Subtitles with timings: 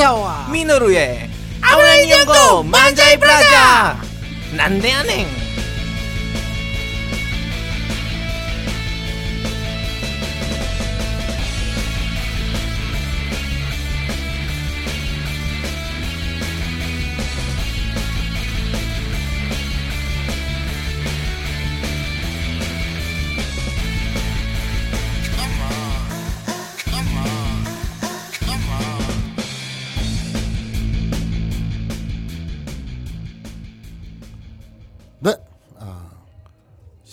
[0.00, 1.28] 마사와 미노루의
[1.60, 4.00] 아브라인 연구 만자이 브라자.
[4.56, 5.39] 난데아냉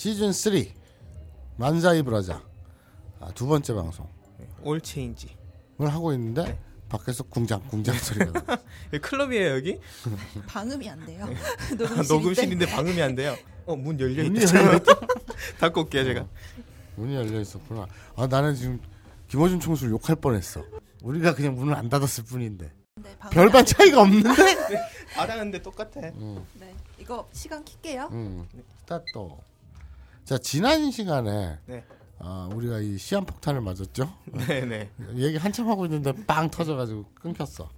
[0.07, 0.53] 시즌 3
[1.57, 2.41] 만사이 브라자
[3.19, 4.09] 아, 두 번째 방송을
[4.63, 5.35] 올 체인지
[5.79, 6.59] 하고 있는데 네.
[6.87, 8.57] 밖에서 궁장 궁장 소리가 나.
[9.01, 9.77] 클럽이에요 여기
[10.47, 11.25] 방음이 안 돼요.
[11.25, 11.27] 아,
[11.75, 12.07] 녹음실인데.
[12.13, 14.93] 녹음실인데 방음이 안 돼요 어문 열려 있다
[15.59, 16.25] 닫고 올게요 제가
[16.95, 17.85] 문이 열려 있었구나.
[18.15, 18.79] 아 나는 지금
[19.27, 20.63] 김호준 총수를 욕할 뻔했어.
[21.03, 23.65] 우리가 그냥 문을 안 닫았을 뿐인데 네, 별반.
[23.65, 24.29] 차이가 없는데.
[25.15, 28.07] 닫았는데 똑같아 음, 네, 이거 시간 킬게요.
[28.13, 28.47] 음.
[28.79, 29.03] 스타트.
[30.27, 31.85] 자 지난 시간에 네.
[32.19, 34.13] 아, 우리가 이 시한 폭탄을 맞았죠.
[34.45, 37.69] 네네 얘기 한참 하고 있는데 빵 터져가지고 끊겼어.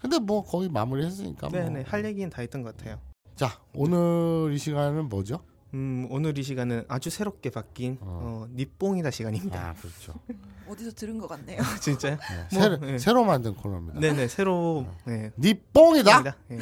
[0.00, 1.48] 근데 뭐 거의 마무리했으니까.
[1.48, 1.56] 뭐.
[1.60, 2.98] 네네 할 얘기는 다 했던 것 같아요
[3.36, 5.44] 자 오늘 이 시간은 뭐죠?
[5.74, 10.14] 음 오늘 이 시간은 아주 새롭게 바뀐 어, 니뽕이다 시간입니다 아 그렇죠.
[10.68, 11.60] 어디서 들은 것 같네요.
[11.80, 12.16] 진짜요?
[12.16, 12.98] 네, 뭐, 새로, 네.
[12.98, 14.00] 새로 만든 코너입니다.
[14.00, 15.30] 네네 새로 네.
[15.38, 16.34] 니 뽕이다.
[16.50, 16.58] 예.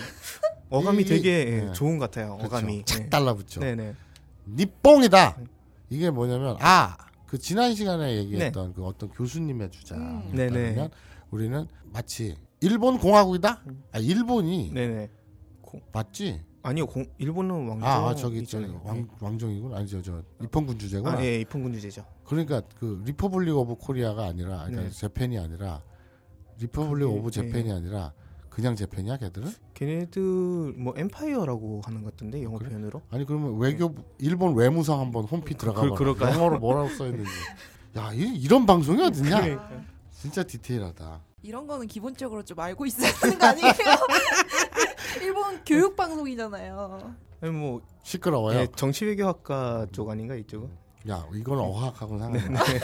[0.68, 1.72] 어감이 이- 되게 예, 네.
[1.72, 2.36] 좋은 것 같아요.
[2.36, 2.56] 그렇죠.
[2.56, 2.84] 어감이.
[2.84, 3.08] 착 네.
[3.08, 3.60] 달라붙죠.
[3.60, 3.94] 네네.
[4.46, 5.38] 닛뽕이다.
[5.90, 10.30] 이게 뭐냐면 아 그 지난 시간에 얘기했던 그 어떤 교수님의 주장에 음.
[10.36, 10.88] 네네.
[11.32, 13.60] 우리는 마치 일본 공화국이다.
[13.90, 15.10] 아 일본이 네네.
[15.92, 16.40] 맞지?
[16.62, 17.82] 아니요, 공, 일본은 왕정.
[17.82, 18.80] 아, 아, 저기 저 있잖아요.
[18.84, 21.18] 왕 왕정이군 아니죠 저 입헌군주제구나.
[21.18, 22.04] 아, 예, 입헌군주제죠.
[22.24, 24.90] 그러니까 그 Republic of Korea가 아니라 그러니까 네.
[24.90, 25.82] Japan이 아니라
[26.60, 28.12] Republic 그게, of Japan이 아니라
[28.54, 29.52] 그냥 Japan이야 걔들은?
[29.74, 30.22] 걔네들
[30.76, 32.68] 뭐 empire라고 하는 것 같은데 영어 그래?
[32.70, 33.02] 표현으로.
[33.10, 35.94] 아니 그러면 외교 일본 외무성 한번 홈피 들어가 봐.
[35.96, 36.16] 그-?
[36.20, 37.30] 영어로 뭐라고 써 있는지.
[37.96, 39.40] 야 이, 이런 방송이 어딨냐?
[39.40, 39.70] 그러니까.
[40.12, 41.20] 진짜 디테일하다.
[41.42, 43.72] 이런 거는 기본적으로 좀 알고 있어야 하는 거 아니에요?
[45.20, 47.12] 일본 교육 방송이잖아요.
[47.40, 48.60] 아니 뭐 시끄러워요.
[48.60, 50.70] 예, 정치외교학과 쪽 아닌가 이쪽은?
[51.10, 52.80] 야 이건 어학하고는 네, 상관없네.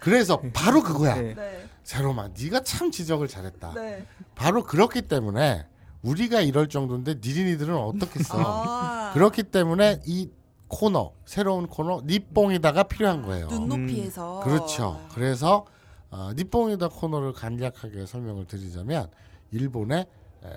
[0.00, 1.14] 그래서 바로 그거야.
[1.14, 1.66] 네.
[1.86, 3.74] 네, 세로마 네가 참 지적을 잘했다.
[3.74, 4.04] 네.
[4.34, 5.66] 바로 그렇기 때문에
[6.02, 8.38] 우리가 이럴 정도인데 니린이들은 어떻겠어.
[8.38, 10.30] 아, 그렇기 때문에 이
[10.68, 13.46] 코너 새로운 코너 니뽕이다가 필요한 거예요.
[13.46, 14.40] 눈높이에서.
[14.40, 15.06] 그렇죠.
[15.14, 15.64] 그래서
[16.10, 19.08] 어, 니뽕이다 코너를 간략하게 설명을 드리자면
[19.52, 20.06] 일본의
[20.44, 20.48] 에,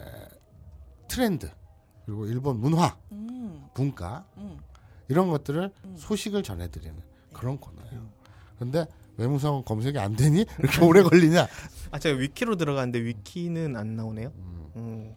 [1.08, 1.52] 트렌드
[2.06, 4.58] 그리고 일본 문화, 음, 문화 음.
[5.08, 5.96] 이런 것들을 음.
[5.98, 6.96] 소식을 전해드리는
[7.34, 8.10] 그런 코너예요.
[8.56, 8.88] 그런데
[9.24, 11.46] 외무성 검색이 안 되니 이렇게 오래 걸리냐?
[11.92, 14.32] 아 제가 위키로 들어갔는데 위키는 안 나오네요.
[14.38, 15.16] 음, 음,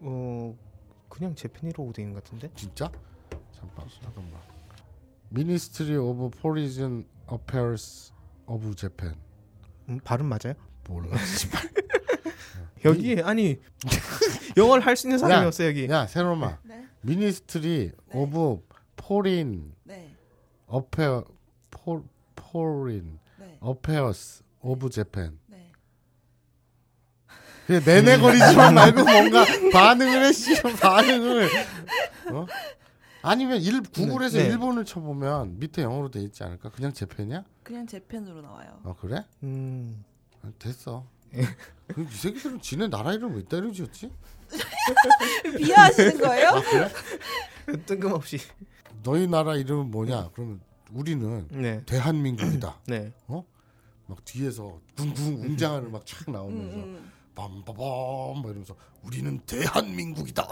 [0.00, 0.56] 어
[1.08, 1.34] 그냥
[2.00, 2.50] 있는 것 같은데.
[2.56, 2.90] 진짜?
[3.56, 4.40] 잠깐 잠깐만.
[5.28, 8.12] Ministry of Foreign Affairs
[8.46, 9.14] of Japan
[9.88, 10.54] 음, 발음 맞아요?
[10.88, 11.16] 몰라.
[11.24, 11.62] 씨발.
[12.84, 13.60] 여기 아니
[14.56, 15.86] 영어를 할 수 있는 사람이 야, 없어 여기.
[15.88, 18.66] 야 세로마 네, Ministry of
[18.96, 20.12] Foreign 네,
[20.66, 21.24] Affair
[21.70, 22.04] Fo-
[22.52, 25.72] Foreign 네, Affairs of Japan 네.
[27.66, 31.48] 그냥 네네거리지만 말고 뭔가 반응을 해 씨, 반응을
[32.32, 32.46] 어?
[33.22, 34.44] 아니면 일 구글에서 네.
[34.46, 36.70] 일본을 쳐보면 밑에 영어로 돼 있지 않을까?
[36.70, 37.44] 그냥 Japan이야?
[37.62, 38.80] 그냥 Japan으로 나와요.
[38.82, 39.24] 어 그래?
[39.44, 40.04] 음,
[40.42, 41.06] 아, 됐어.
[41.86, 44.12] 그럼 이 새끼들은 지네 나라 이름 왜 때려 지었지?
[45.56, 46.48] 비하하시는 거예요?
[46.48, 46.92] 아 그래?
[47.86, 48.38] 뜬금없이.
[49.02, 50.30] 너희 나라 이름은 뭐냐?
[50.34, 50.60] 그러면
[50.92, 52.80] 우리는 네, 대한민국이다.
[52.86, 53.12] 네.
[54.06, 57.10] 막 뒤에서 둥둥 웅장한 음악 착 음, 나오면서 음.
[57.34, 60.46] 빰빠밤 막 이러면서 우리는 대한민국이다.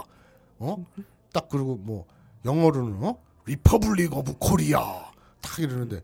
[0.59, 0.85] 어?
[1.31, 2.05] 딱 그리고 뭐
[2.45, 3.17] 영어로는 어?
[3.45, 5.11] Republic of Korea
[5.41, 6.01] 딱 이러는데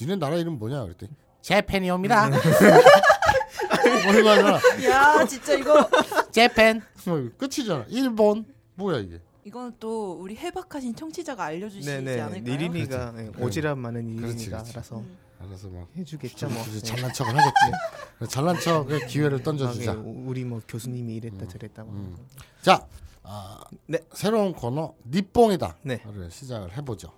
[0.00, 1.12] 니네 나라 이름 뭐냐 그랬더니
[1.42, 2.28] Japan이옵니다.
[2.28, 4.58] 뭐 이거 하잖아.
[4.84, 5.88] 야, 진짜 이거
[6.30, 6.82] 재팬.
[7.06, 7.86] 어, 끝이잖아.
[7.88, 8.44] 일본.
[8.74, 9.20] 뭐야 이게?
[9.44, 12.20] 이거는 또 우리 해박하신 청취자가 알려주시지 네네.
[12.20, 12.42] 않을까요?
[12.56, 14.72] 니린이가 네, 오지랖 많은 그렇지, 니린이가 그렇지.
[14.72, 15.18] 알아서 음.
[15.40, 16.62] 알아서 막 해주겠죠 뭐.
[16.64, 16.80] 네.
[16.80, 18.30] 잘난 척을 하겠지.
[18.34, 19.92] 잘난 척의 기회를 던져주자.
[19.92, 21.84] 아, 예, 우리 뭐 교수님이 이랬다 저랬다.
[21.84, 21.94] 뭐.
[21.94, 22.16] 음.
[22.60, 22.86] 자,
[23.22, 23.98] 아, 네.
[24.12, 25.78] 새로운 코너 니뽕이다.
[25.82, 26.02] 네.
[26.12, 27.10] 를 시작을 해보죠.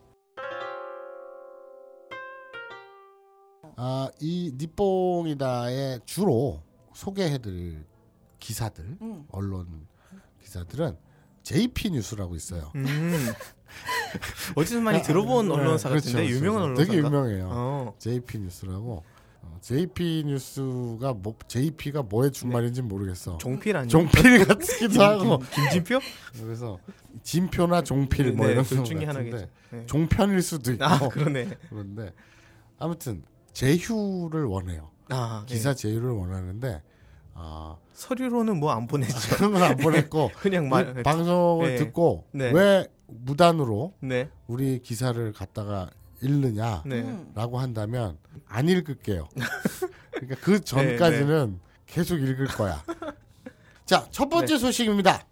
[3.74, 6.62] 아, 이 니뽕이다의 주로
[6.94, 7.84] 소개해드릴
[8.38, 9.24] 기사들, 음.
[9.32, 9.88] 언론
[10.40, 10.96] 기사들은
[11.42, 12.70] JP 뉴스라고 있어요.
[12.76, 13.32] 음.
[14.54, 16.36] 어디서 많이 들어본 네, 언론사 그렇죠, 같은데 그렇죠.
[16.38, 16.84] 유명한 언론사.
[16.84, 17.48] 되게 유명해요.
[17.50, 17.94] 어.
[17.98, 19.02] JP 뉴스라고
[19.42, 23.38] 어, JP 뉴스가 뭐 JP가 뭐의 준말인지 모르겠어.
[23.38, 23.88] 종필 아니에요?
[23.88, 26.00] 종필 같기도 하고 김, 김진표?
[26.42, 26.78] 그래서
[27.22, 29.48] 진표나 종필 뭐 네, 이런 둘거 중에 하나겠죠.
[29.70, 29.86] 네.
[29.86, 31.48] 종편일 수도 있고 아 그러네.
[31.70, 32.12] 그런데
[32.78, 33.22] 아무튼
[33.52, 34.90] 제휴를 원해요.
[35.08, 35.74] 아 기사 예.
[35.74, 36.82] 제휴를 원하는데
[37.34, 39.14] 아 서류로는 뭐 안 보내죠.
[39.36, 40.98] 그런 건 안 보냈고 그냥 말.
[40.98, 41.76] 이 방송을 네.
[41.76, 42.50] 듣고 네.
[42.52, 44.30] 왜 무단으로 네.
[44.46, 45.90] 우리 기사를 갖다가
[46.22, 47.00] 읽느냐라고 네.
[47.02, 47.54] 음.
[47.56, 49.28] 한다면 안 읽을게요.
[50.12, 52.82] 그러니까 그 전까지는 계속 읽을 거야.
[53.84, 54.58] 자, 첫 번째 네.
[54.58, 55.26] 소식입니다.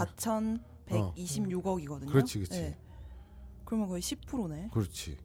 [0.89, 2.09] 4,126억이거든요.
[2.09, 2.11] 어.
[2.11, 2.61] 그렇지, 그렇지.
[2.61, 2.77] 네.
[3.65, 4.69] 그러면 거의 10%네.
[4.73, 5.17] 그렇지.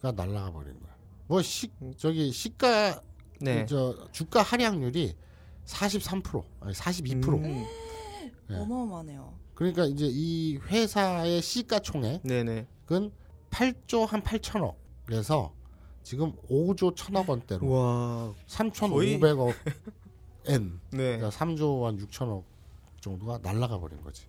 [0.00, 0.94] 가 날아가 버린 거야.
[1.26, 3.00] 뭐 시, 저기 시가
[3.40, 3.64] 네.
[3.66, 5.16] 저 주가 하락률이
[5.64, 7.28] 43% 아니 42%.
[7.44, 7.64] 음.
[8.48, 8.56] 네.
[8.58, 9.38] 어마어마하네요.
[9.54, 12.66] 그러니까 이제 이 회사의 시가 총액은 네, 네.
[13.50, 15.52] 8조 한 8천억에서
[16.04, 18.34] 지금 5조 천억 원대로 와.
[18.46, 19.54] 3,500억
[20.46, 21.16] 엔 네.
[21.18, 22.44] 그러니까 3조 한 6천억
[23.00, 24.26] 정도가 날아가 버린 거지.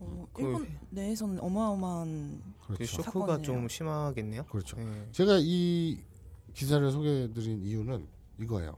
[0.00, 2.96] 어, 그- 일본 내에서는 어마어마한 그 그렇죠.
[3.02, 3.42] 쇼크가 사건이네요.
[3.42, 4.44] 좀 심하겠네요.
[4.46, 4.76] 그렇죠.
[4.76, 5.08] 네.
[5.12, 6.00] 제가 이
[6.52, 8.06] 기사를 소개해드린 이유는
[8.40, 8.76] 이거예요.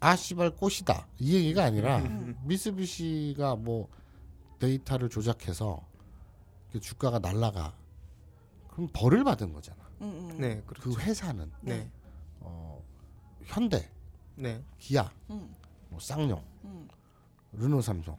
[0.00, 2.36] 아 씨발 꽃이다 이 얘기가 아니라 음.
[2.44, 3.88] 미쓰비시가 뭐
[4.58, 5.84] 데이터를 조작해서
[6.72, 7.74] 그 주가가 날라가
[8.68, 9.77] 그럼 벌을 받은 거잖아.
[10.00, 10.36] 음, 음.
[10.38, 10.90] 네, 그렇죠.
[10.90, 11.90] 그 회사는 네.
[12.40, 12.82] 어,
[13.44, 13.90] 현대,
[14.34, 14.62] 네.
[14.78, 15.54] 기아, 음,
[15.88, 16.88] 뭐 쌍용, 음.
[17.52, 18.16] 르노, 삼성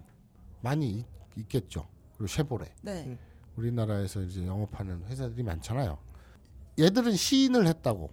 [0.62, 1.06] 많이 있,
[1.38, 1.88] 있겠죠.
[2.18, 3.06] 그리고 쉐보레 네.
[3.06, 3.18] 음.
[3.56, 5.98] 우리나라에서 이제 영업하는 회사들이 많잖아요.
[6.80, 8.10] 얘들은 시인을 했다고.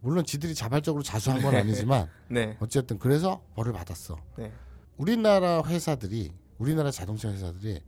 [0.00, 2.56] 물론 지들이 자발적으로 자수한 건 아니지만 네.
[2.60, 4.16] 어쨌든 그래서 벌을 받았어.
[4.38, 4.52] 네.
[4.96, 7.80] 우리나라 회사들이 우리나라 자동차 회사들이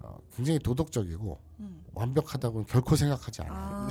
[0.00, 1.84] 어, 굉장히 도덕적이고 음.
[1.94, 3.88] 완벽하다고는 결코 생각하지 않아요.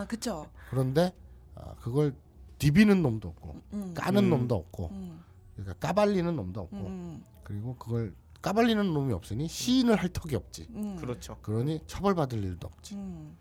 [0.00, 0.48] 아, 그쵸.
[0.70, 1.14] 그런데
[1.54, 2.14] 어, 그걸
[2.58, 3.94] 디비는 놈도 없고 음.
[3.94, 4.30] 까는 음.
[4.30, 5.22] 놈도 없고 음.
[5.54, 7.24] 그러니까 까발리는 놈도 없고 음.
[7.44, 10.66] 그리고 그걸 까발리는 놈이 없으니 시인을 할 턱이 없지.
[10.70, 10.96] 음.
[10.96, 11.38] 그렇죠.
[11.42, 12.94] 그러니 처벌받을 일도 없지.
[12.96, 13.36] 음.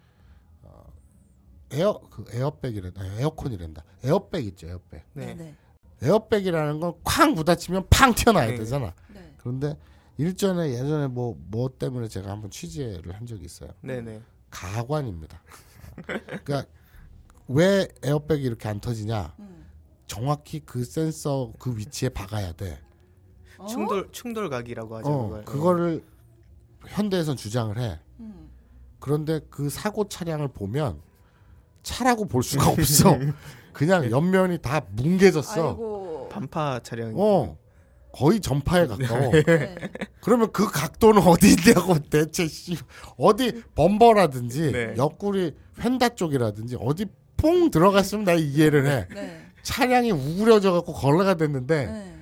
[1.72, 3.02] 에어 그 에어백이란다.
[3.02, 3.84] 아니, 에어컨이란다.
[4.04, 5.04] 에어백 있죠, 에어백.
[5.14, 5.26] 네.
[5.28, 5.34] 네.
[5.34, 5.56] 네.
[6.04, 8.56] 에어백이라는 건 쾅 부딪히면 팡 튀어나와야 네.
[8.58, 8.94] 되잖아.
[9.12, 9.34] 네.
[9.38, 9.76] 그런데
[10.18, 13.72] 일전에 예전에 뭐뭐 때문에 제가 한번 취재를 한 적이 있어요.
[13.82, 14.22] 네, 네.
[14.50, 15.42] 가관입니다.
[16.06, 16.66] 그러니까
[17.48, 19.36] 왜 에어백이 이렇게 안 터지냐?
[19.40, 19.66] 음.
[20.06, 22.80] 정확히 그 센서 그 위치에 박아야 돼.
[23.58, 23.66] 어?
[23.66, 25.10] 충돌 충돌각이라고 하죠.
[25.10, 25.46] 어, 그걸.
[25.46, 26.04] 그거를
[26.88, 28.00] 현대에선 주장을 해.
[28.20, 28.50] 음.
[29.00, 31.02] 그런데 그 사고 차량을 보면
[31.82, 33.18] 차라고 볼 수가 없어.
[33.74, 35.70] 그냥 옆면이 다 뭉개졌어.
[35.70, 36.30] 아이고.
[36.30, 37.14] 반파 차량.
[37.16, 37.58] 어.
[38.14, 39.32] 거의 전파에 가까워.
[39.32, 39.76] 네.
[40.22, 42.78] 그러면 그 각도는 어디냐고 대체 씨
[43.18, 44.94] 어디 범퍼라든지 네.
[44.98, 45.54] 옆구리
[45.84, 49.08] 휀다 쪽이라든지 어디 퐁 들어갔으면 나 이해를 해.
[49.14, 49.46] 네.
[49.64, 52.16] 차량이 우그려져 갖고 걸레가 됐는데 네.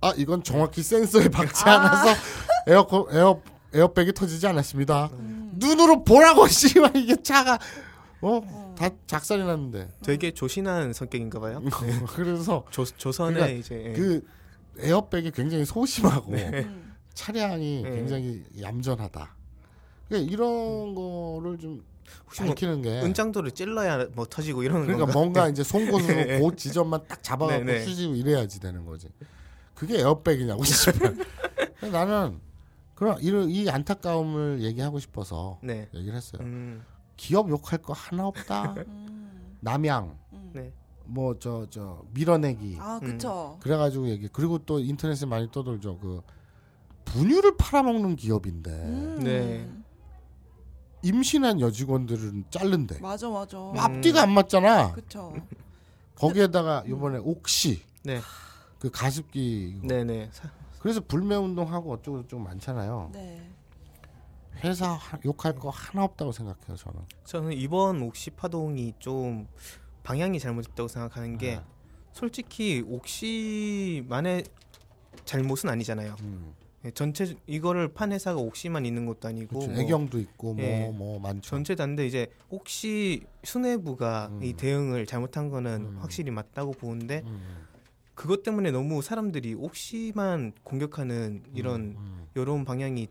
[0.00, 1.74] 아 이건 정확히 센서에 박지 아.
[1.74, 2.20] 않아서
[2.66, 3.40] 에어컨 에어
[3.74, 5.10] 에어백이 터지지 않았습니다.
[5.12, 5.52] 음.
[5.56, 7.58] 눈으로 보라고 씨발 이게 차가
[8.22, 8.40] 어?
[8.42, 8.74] 어.
[8.78, 9.88] 다 작살이 났는데.
[10.02, 11.62] 되게 조신한 성격인가 봐요.
[12.14, 13.92] 그래서 조, 조선에 그러니까 이제 예.
[13.92, 14.22] 그
[14.78, 16.94] 에어백이 굉장히 소심하고 음.
[17.14, 17.90] 차량이 네.
[17.90, 19.34] 굉장히 얌전하다.
[20.08, 21.84] 그러니까 이런 거를 좀
[22.26, 25.18] 혹시 뭐 밝히는 게 은장도를 찔러야 뭐 터지고 이러는 그러니까 건가?
[25.18, 26.40] 뭔가 이제 송곳으로 네.
[26.40, 27.84] 그 지점만 딱 잡아갖고 네, 네.
[27.84, 29.08] 수지고 이래야지 되는 거지.
[29.74, 31.16] 그게 에어백이냐고 씨발.
[31.90, 32.40] 나는
[32.94, 35.88] 그런 이런 이 안타까움을 얘기하고 싶어서 네.
[35.94, 36.42] 얘기를 했어요.
[36.42, 36.84] 음,
[37.16, 38.74] 기업 욕할 거 하나 없다.
[38.86, 39.56] 음.
[39.60, 40.72] 남양 음.
[41.06, 41.12] 네.
[41.12, 43.58] 뭐저 저 밀어내기 아 그쵸.
[43.60, 46.22] 그래가지고 얘기 그리고 또 인터넷에 많이 떠돌죠 그
[47.04, 49.20] 분유를 팔아먹는 기업인데 음.
[49.22, 49.70] 네.
[51.02, 53.58] 임신한 여직원들은 자른대 맞아 맞아.
[53.58, 53.78] 음.
[53.78, 55.32] 앞뒤가 안 맞잖아 그쵸.
[56.16, 58.20] 거기에다가 이번에 옥시 네.
[58.78, 59.86] 그 가습기 이거.
[59.86, 60.28] 네, 네.
[60.32, 63.50] 사- 그래서 불매 운동하고 어쩌고 저쩌고 많잖아요 네.
[64.64, 69.46] 회사 하- 욕할 거 하나 없다고 생각해요 저는 저는 이번 옥시 파동이 좀
[70.06, 71.60] 방향이 잘못됐다고 생각하는 게 네.
[72.12, 74.44] 솔직히 옥시만의
[75.24, 76.14] 잘못은 아니잖아요.
[76.20, 76.54] 음.
[76.84, 79.72] 예, 전체 이거를 판 회사가 옥시만 있는 것도 아니고 그렇죠.
[79.72, 80.88] 뭐 애경도 있고 뭐 예.
[80.94, 84.44] 뭐 많죠 전체 다인데 이제 옥시 수뇌부가 음.
[84.44, 85.98] 이 대응을 잘못한 거는 음.
[85.98, 87.66] 확실히 맞다고 보는데 음,
[88.14, 93.08] 그것 때문에 너무 사람들이 옥시만 공격하는 이런 음, 여론 방향이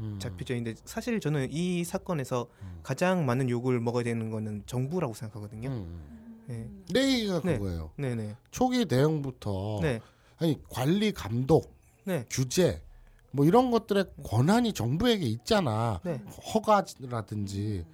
[0.00, 2.80] 음, 잡혀져 있는데 사실 저는 이 사건에서 음.
[2.82, 5.70] 가장 많은 욕을 먹어야 되는 거는 정부라고 생각하거든요.
[6.48, 6.84] 음.
[6.92, 7.00] 네.
[7.00, 7.58] 내 얘기가 네.
[7.58, 8.36] 그거예요 네 네.
[8.50, 10.00] 초기 대응부터 네.
[10.38, 11.74] 아니 관리 감독
[12.04, 12.24] 네.
[12.30, 12.82] 규제
[13.34, 16.00] 뭐 이런 것들의 권한이 정부에게 있잖아.
[16.04, 16.22] 네.
[16.54, 17.84] 허가라든지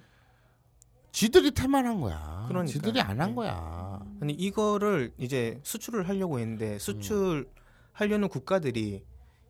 [1.11, 2.45] 지들이 태만한 거야.
[2.47, 2.67] 그러니까요.
[2.67, 3.35] 지들이 안한 네.
[3.35, 3.99] 거야.
[4.21, 7.49] 아니 이거를 이제 수출을 하려고 했는데 수출
[7.91, 9.03] 하려는 국가들이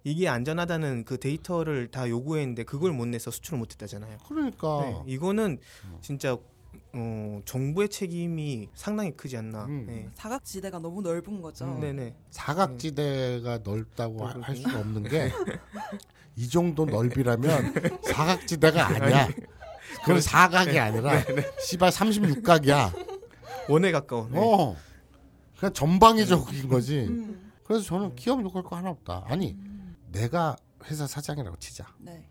[0.05, 4.17] 이게 안전하다는 그 데이터를 다 요구했는데 그걸 못 내서 수출을 못 했다잖아요.
[4.27, 5.97] 그러니까 네, 이거는 음.
[6.01, 6.37] 진짜
[6.93, 9.65] 어, 정부의 책임이 상당히 크지 않나.
[9.65, 9.85] 음.
[9.87, 10.09] 네.
[10.13, 11.65] 사각지대가 너무 넓은 거죠.
[11.65, 11.79] 음.
[11.79, 12.15] 네네.
[12.31, 14.43] 사각지대가 넓다고 하- 넓고.
[14.43, 15.31] 할 수가 없는 게
[16.37, 19.27] 이 정도 넓이라면 사각지대가 아니야.
[20.01, 21.21] 그건 사각이 아니라
[21.59, 23.69] 씨발 36각이야.
[23.69, 24.31] 원에 가까운.
[24.31, 24.39] 네.
[24.39, 24.75] 어.
[25.59, 26.99] 그냥 전방위적인 거지.
[27.01, 27.51] 음.
[27.65, 29.25] 그래서 저는 기업 욕할 거 하나 없다.
[29.27, 29.95] 아니 음.
[30.11, 30.55] 내가
[30.85, 31.85] 회사 사장이라고 치자.
[31.99, 32.25] 네.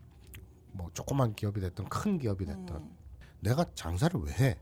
[0.71, 2.89] 뭐 조그만 기업이 됐든 큰 기업이 됐든 음.
[3.41, 4.59] 내가 장사를 왜 해?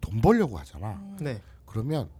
[0.00, 0.94] 돈 벌려고 하잖아.
[0.94, 1.16] 음.
[1.20, 1.42] 네.
[1.64, 2.10] 그러면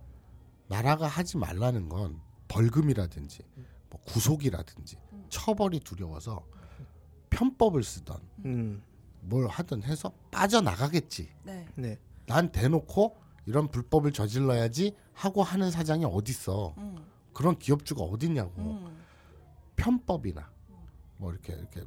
[0.68, 3.42] 나라가 하지 말라는 건 벌금이라든지
[3.90, 5.26] 뭐 구속이라든지 음.
[5.28, 6.46] 처벌이 두려워서
[7.30, 8.82] 편법을 쓰던 음.
[9.20, 11.28] 뭘 하든 해서 빠져나가겠지.
[11.42, 11.66] 네.
[11.74, 11.98] 네.
[12.26, 16.74] 난 대놓고 이런 불법을 저질러야지 하고 하는 사장이 어딨어.
[16.78, 17.04] 음.
[17.32, 18.62] 그런 기업주가 어딨냐고.
[18.62, 19.04] 음.
[19.76, 20.50] 편법이나
[21.16, 21.84] 뭐 이렇게 이렇게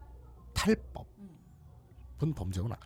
[0.53, 1.29] 탈법 음.
[2.17, 2.77] 분 범죄구나.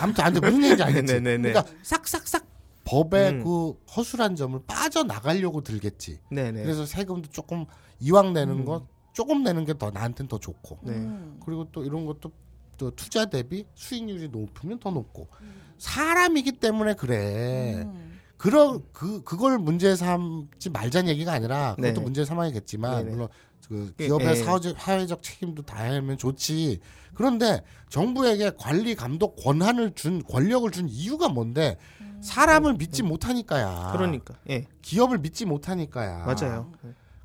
[0.00, 1.14] 아무튼 안 돼 무슨 얘기인지 알겠지.
[1.14, 1.52] 네네네.
[1.52, 2.46] 그러니까 싹싹싹
[2.84, 3.44] 법의 음.
[3.44, 6.20] 그 허술한 점을 빠져나가려고 들겠지.
[6.30, 6.62] 네네.
[6.62, 7.66] 그래서 세금도 조금
[8.00, 8.64] 이왕 내는 음.
[8.64, 10.78] 거 조금 내는 게 더 나한테는 더 좋고.
[10.82, 10.92] 네.
[10.92, 11.38] 음.
[11.44, 12.30] 그리고 또 이런 것도
[12.76, 15.28] 또 투자 대비 수익률이 높으면 더 높고.
[15.42, 15.60] 음.
[15.78, 17.82] 사람이기 때문에 그래.
[17.84, 18.18] 음.
[18.36, 22.00] 그런 그 그걸 문제 삼지 말자는 얘기가 아니라 그것도 네.
[22.00, 23.10] 문제 삼아야겠지만 네네.
[23.10, 23.28] 물론
[23.68, 24.34] 그 예, 기업의 예.
[24.34, 26.80] 사회적, 사회적 책임도 다하면 좋지.
[27.14, 32.18] 그런데 정부에게 관리 감독 권한을 준 권력을 준 이유가 뭔데 음.
[32.22, 33.92] 사람을 믿지 못하니까야.
[33.92, 34.34] 그러니까.
[34.50, 34.64] 예.
[34.82, 36.24] 기업을 믿지 못하니까야.
[36.24, 36.72] 맞아요.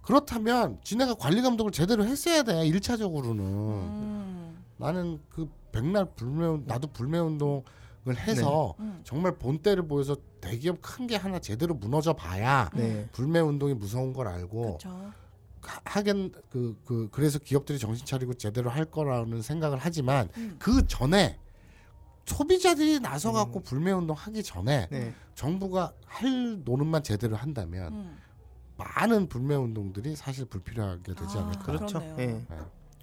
[0.02, 2.66] 그렇다면 지네가 관리 감독을 제대로 했어야 돼.
[2.68, 4.64] 일차적으로는 음.
[4.78, 7.64] 나는 그 백날 불매 나도 불매 운동을
[8.18, 9.00] 해서 음.
[9.06, 13.08] 정말 본때를 보여서 대기업 큰 게 하나 제대로 무너져 봐야 네.
[13.14, 15.12] 불매 운동이 무서운 걸 알고 그렇죠.
[15.64, 20.56] 하- 하긴 그, 그 그래서 기업들이 정신 차리고 제대로 할 거라는 생각을 하지만 음.
[20.60, 21.40] 그 전에
[22.26, 23.64] 소비자들이 나서 갖고 음.
[23.64, 25.14] 불매 운동 하기 전에 네.
[25.36, 28.18] 정부가 할 노릇만 제대로 한다면 음.
[28.78, 32.00] 많은 불매 운동들이 사실 불필요하게 되지 아, 않을까 그렇죠.
[32.00, 32.20] 그렇네요.
[32.20, 32.26] 예.
[32.28, 32.46] 네,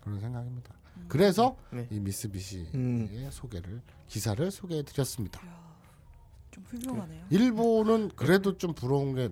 [0.02, 0.74] 그런 생각입니다.
[0.96, 1.04] 음.
[1.08, 1.86] 그래서 네.
[1.90, 3.28] 이 미쓰비시의 음.
[3.30, 5.40] 소개를 기사를 소개해 드렸습니다.
[6.50, 7.26] 좀 훌륭하네요.
[7.30, 9.30] 일본은 그래도 좀 부러운 게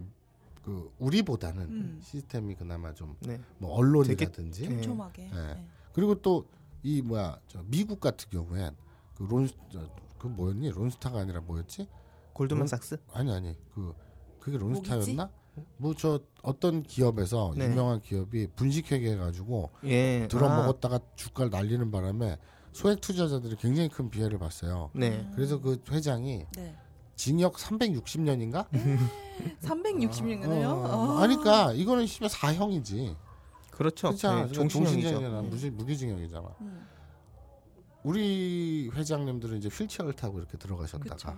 [0.62, 2.00] 그 우리보다는 음.
[2.02, 3.40] 시스템이 그나마 좀 네.
[3.58, 5.30] 뭐 언론이라든지 되게- 촘촘하게.
[5.32, 5.54] 네.
[5.54, 5.66] 네.
[5.92, 6.44] 그리고 또
[6.84, 8.76] 이 뭐야 저 미국 같은 경우엔
[9.16, 9.48] 그 론
[10.16, 11.88] 그 뭐였니 론스타가 아니라 뭐였지
[12.34, 12.98] 골드만삭스?
[13.12, 13.92] 아니 아니 그
[14.38, 14.56] 그게?
[14.58, 15.28] 론스타였나
[15.78, 17.64] 뭐 저 어떤 기업에서 네.
[17.66, 20.28] 유명한 기업이 분식회계 해가지고 예.
[20.30, 22.38] 들어 아, 먹었다가 주가를 날리는 바람에
[22.72, 24.90] 소액 투자자들이 굉장히 큰 피해를 봤어요.
[24.94, 25.18] 네.
[25.18, 25.32] 음.
[25.34, 26.76] 그래서 그 회장이 네.
[27.18, 28.66] 징역 360년인가?
[29.60, 30.66] 360년이네요.
[30.68, 33.16] 어, 아니까 이거는 씨발 사형이지.
[33.72, 34.08] 그렇죠.
[34.08, 34.46] 그렇잖아.
[34.46, 35.42] 네, 종신형이잖아.
[35.42, 35.48] 네.
[35.48, 36.48] 무기 무기징역이잖아.
[36.60, 36.87] 음.
[38.04, 41.37] 우리 회장님들은 이제 휠체어를 타고 이렇게 들어가셨다가.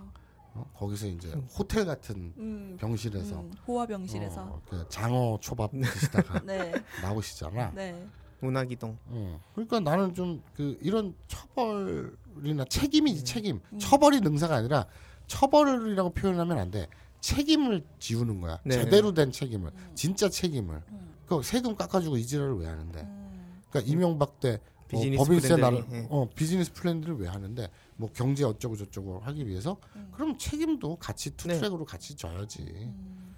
[0.53, 0.65] 어?
[0.75, 4.41] 거기서 이제 호텔 같은 음, 병실에서 음, 호화 병실에서.
[4.41, 6.73] 어, 그 장어 초밥 드시다가 네.
[7.01, 7.71] 나오시잖아.
[7.73, 8.07] 네.
[8.39, 8.97] 문화기동.
[9.07, 9.41] 어.
[9.55, 13.61] 그러니까 나는 좀 그 이런 처벌이나 책임이지 책임.
[13.71, 13.79] 음.
[13.79, 14.85] 처벌이 능사가 아니라
[15.31, 16.87] 처벌이라고 표현하면 안 돼.
[17.21, 18.59] 책임을 지우는 거야.
[18.65, 18.75] 네.
[18.75, 19.71] 제대로 된 책임을.
[19.73, 19.91] 음.
[19.95, 20.81] 진짜 책임을.
[20.89, 21.13] 음.
[21.25, 22.99] 그 세금 깎아주고 이 지랄을 왜 하는데?
[22.99, 23.61] 음.
[23.69, 26.07] 그러니까 이명박 때 어, 비즈니스 법인세 나라 예.
[26.09, 30.11] 어, business friendly를 왜 하는데 뭐 경제 어쩌고 저쩌고 하기 위해서 음.
[30.13, 31.37] 그럼 책임도 같이 네.
[31.37, 33.35] two-track으로 같이 져야지 음.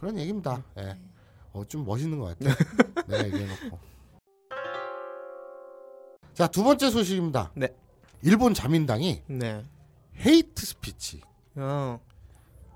[0.00, 0.64] 그런 얘기입니다.
[0.78, 0.82] 예.
[0.82, 1.00] 네.
[1.52, 2.56] 어, 좀 멋있는 것 같아.
[3.06, 3.78] 내가 얘기해놓고.
[6.34, 7.52] 자, 두 번째 소식입니다.
[7.54, 7.68] 네.
[8.22, 9.62] 일본 자민당이 네.
[10.18, 11.20] hate speech
[11.56, 12.00] 어,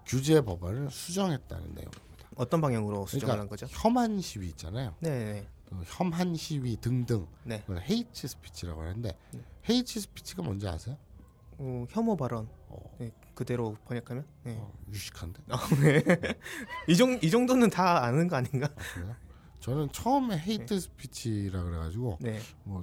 [0.06, 2.02] 규제 법안을 수정했다는 내용입니다.
[2.37, 3.66] 어떤 방향으로 수정을 그러니까 한 거죠?
[3.70, 4.94] 혐한 시위 있잖아요.
[5.00, 5.11] 네.
[5.11, 5.49] 네.
[5.68, 7.64] 그 혐한 시위 등등 네.
[7.69, 9.40] hate speech라고 하는데 네.
[9.69, 10.96] hate speech가 뭔지 아세요?
[11.58, 12.49] 어, 혐오 발언.
[12.68, 14.25] 어, 네, 그대로 번역하면.
[14.44, 14.56] 네.
[14.58, 15.42] 어, 유식한데.
[15.49, 16.02] 아, 네.
[16.88, 18.68] 이, 정, 이 정도는 다 아는 거 아닌가?
[18.76, 19.16] 아?
[19.61, 22.40] 저는 처음에 hate speech라 그래가지고 네.
[22.64, 22.82] 뭐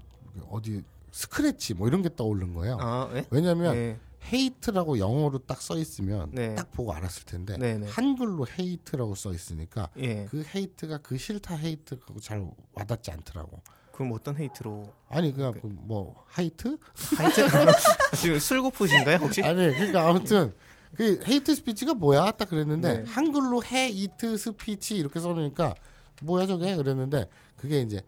[0.50, 2.78] 어디 스크래치 뭐 이런 게 떠오른 거예요.
[2.80, 3.26] 아, 네?
[3.32, 4.00] 왜냐하면 네.
[4.32, 6.56] hate라고 영어로 딱 써 있으면 네.
[6.56, 7.88] 딱 보고 알았을 텐데 네, 네.
[7.88, 10.26] 한글로 hate라고 써 있으니까 예.
[10.26, 13.62] 그 hate가 그 싫다 hate하고 잘 와닿지 않더라고.
[13.92, 14.94] 그럼 어떤 hate로?
[15.10, 16.78] 아니 그냥 그 뭐 하이트?
[17.18, 17.42] 하이트?
[18.16, 19.42] 지금 술 고프신가요 혹시?
[19.44, 20.54] 아니 그러니까 아무튼
[20.96, 23.12] 그 hate speech가 뭐야 딱 그랬는데 네.
[23.12, 25.76] 한글로 hate speech 이렇게 써놓으니까
[26.22, 28.02] 뭐야 저게 그랬는데 그게 이제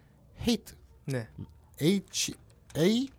[0.47, 0.75] hate
[1.05, 1.27] 네.
[1.81, 2.33] H
[2.77, 3.09] A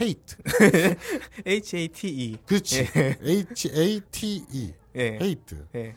[0.00, 0.36] hate
[1.46, 2.36] H A T E.
[2.46, 2.88] 그렇지
[3.22, 5.18] H A T E 예.
[5.20, 5.96] hate 예.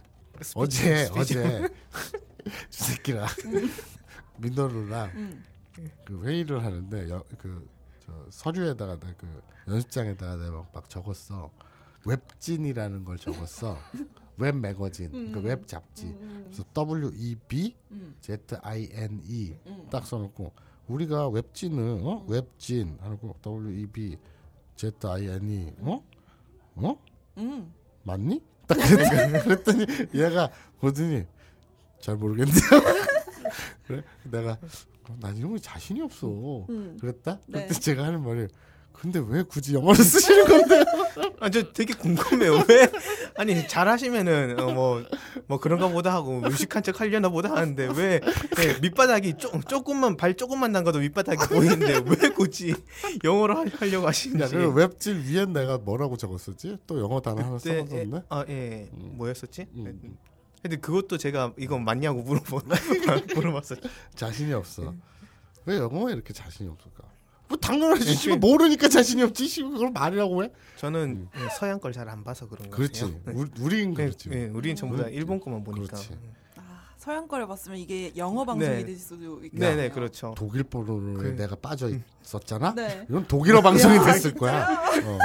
[0.55, 1.37] 어제 스피치.
[1.37, 1.69] 어제
[2.69, 3.27] 저 새끼랑
[4.37, 5.43] 민노루랑 음.
[6.05, 7.67] 그 회의를 하는데 여, 그,
[8.05, 11.51] 저 서류에다가 그 연습장에다가 내가 막, 막 적었어
[12.05, 13.77] 웹진이라는 걸 적었어
[14.37, 15.45] 웹 매거진 그 음.
[15.45, 16.43] 웹 잡지 음.
[16.45, 18.15] 그래서 W E B 음.
[18.19, 19.87] Z I N E 음.
[19.89, 20.51] 딱 써놓고
[20.87, 24.17] 우리가 웹진을 어 웹진 하고 W E B
[24.75, 26.03] Z I N E 어
[26.75, 26.97] 어?
[27.37, 27.73] 음.
[28.03, 28.41] 맞니?
[28.67, 28.77] 딱
[29.43, 31.25] 그랬더니, 얘가 보더니
[31.99, 32.55] 잘 모르겠네요.
[33.85, 34.03] 그래?
[34.23, 34.57] 내가
[35.09, 36.65] 어, 난 이런 거 자신이 없어.
[36.69, 36.97] 음.
[36.99, 37.39] 그랬다?
[37.47, 37.67] 네.
[37.67, 38.47] 그때 제가 하는 말이
[38.93, 40.85] 근데 왜 굳이 영어를 쓰시는 건데?
[41.41, 42.63] 아, 저 되게 궁금해요.
[42.69, 42.89] 왜?
[43.35, 45.03] 아니, 잘하시면은, 어, 뭐,
[45.47, 50.35] 뭐 그런가 보다 하고, 무식한 척 하려나 보다 하는데, 왜, 네, 밑바닥이 쪼, 조금만, 발
[50.35, 52.73] 조금만 남가도 밑바닥이 보이는데, 왜 굳이
[53.23, 54.55] 영어로 하, 하려고 야, 하시는지.
[54.55, 56.77] 그 웹진 위엔 내가 뭐라고 적었었지?
[56.87, 58.15] 또 영어 단어 하나 써놨었네?
[58.15, 58.89] 예, 아, 예.
[58.93, 59.13] 음.
[59.17, 59.67] 뭐였었지?
[59.75, 60.17] 음.
[60.61, 62.61] 근데 그것도 제가 이건 맞냐고 물어보,
[63.35, 63.81] 물어봤었죠.
[64.15, 64.83] 자신이 없어.
[64.83, 64.97] 네.
[65.65, 67.03] 왜 영어에 이렇게 자신이 없을까?
[67.53, 68.15] 뭐 당연하지.
[68.15, 69.47] 씨발 모르니까 자신이 없지.
[69.47, 70.49] 씨발 그걸 말이라고 해?
[70.77, 72.71] 저는 예, 서양 걸 잘 안 봐서 그런 음.
[72.71, 72.75] 거예요.
[72.75, 73.21] 그렇지.
[73.27, 74.29] 우리, 우리는 그렇지.
[74.33, 75.07] 예, 우리는 전부 다.
[75.09, 75.85] 일본 거만 보니까.
[75.95, 76.17] 그렇지.
[76.57, 76.61] 아,
[76.97, 78.83] 서양 거를 봤으면 이게 영어 방송이 네.
[78.85, 79.57] 될 수도 있고.
[79.57, 80.33] 네, 네, 그렇죠.
[80.35, 81.89] 독일 포로에 그- 내가 빠져
[82.23, 82.73] 있었잖아.
[82.73, 83.05] 네.
[83.07, 84.67] 이건 독일어 방송이 됐을 거야.
[85.05, 85.19] 어.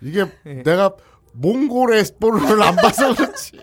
[0.00, 0.62] 이게 예.
[0.62, 0.94] 내가
[1.34, 3.60] 몽골의 포로를 안 봐서 그렇지.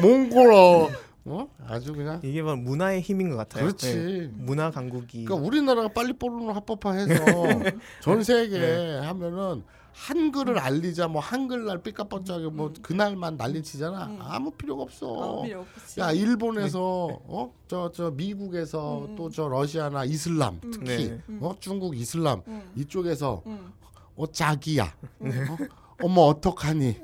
[0.00, 0.88] 몽골어
[1.24, 1.48] 어?
[1.66, 3.64] 아주 그냥 이게 바로 문화의 힘인 것 같아요.
[3.64, 3.88] 그렇지.
[3.88, 5.24] 예, 문화 강국이.
[5.24, 7.24] 그러니까 우리나라가 빨리 포로를 합법화해서
[8.02, 12.74] 전 세계에 하면은 한글을 알리자 뭐 한글날 삐까뻔쩍하게 뭐 음.
[12.82, 14.06] 그날만 난리치잖아.
[14.06, 14.18] 음.
[14.20, 15.22] 아무 필요가 없어.
[15.22, 16.00] 아무 필요 없지.
[16.00, 19.16] 야 일본에서 어저저 미국에서 음.
[19.16, 20.70] 또저 러시아나 이슬람 음.
[20.72, 21.20] 특히 네.
[21.28, 21.38] 음.
[21.42, 22.72] 어 중국 이슬람 음.
[22.74, 23.72] 이쪽에서 음.
[24.16, 24.84] 어 자기야
[25.20, 25.56] 어?
[26.02, 26.96] 어머 어떡하니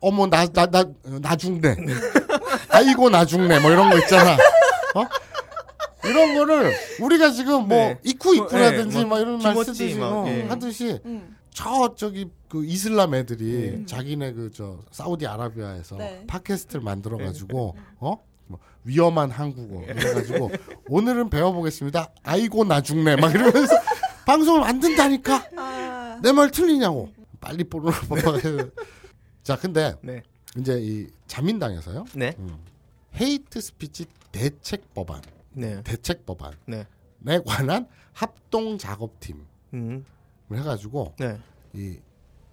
[0.00, 1.76] 어머 나 나 나나 죽네
[2.70, 4.32] 아이고 나 죽네 뭐 이런 거 있잖아
[4.94, 5.04] 어
[6.04, 7.98] 이런 거를 우리가 지금 뭐 네.
[8.02, 10.42] 이쿠 이쿠라든지 네, 뭐 막 이런 말 쓰듯이 막, 어, 예.
[10.48, 11.36] 하듯이 음.
[11.52, 13.86] 저 저기 그 이슬람 애들이 음.
[13.86, 16.24] 자기네 그 저 사우디 아라비아에서 네.
[16.26, 18.16] 팟캐스트를 만들어 가지고 어?
[18.46, 20.50] 뭐 위험한 한국어 이래 가지고
[20.88, 22.08] 오늘은 배워 보겠습니다.
[22.22, 23.74] 아이고 나 죽네 막 이러면서
[24.26, 25.44] 방송을 만든다니까.
[25.56, 26.18] 아.
[26.22, 27.10] 내말 틀리냐고.
[27.40, 28.66] 빨리 뽀로로 뽑아야
[29.42, 30.22] 자, 근데 네.
[30.58, 32.04] 이제 이 자민당에서요.
[32.14, 32.34] 네.
[32.38, 32.58] 음,
[33.20, 35.22] hate speech 대책 법안,
[35.52, 35.82] 네.
[35.82, 36.86] 대책 법안에
[37.18, 37.40] 네.
[37.46, 39.40] 관한 합동 작업팀을
[39.74, 40.04] 음.
[40.52, 41.38] 해가지고 네.
[41.72, 41.98] 이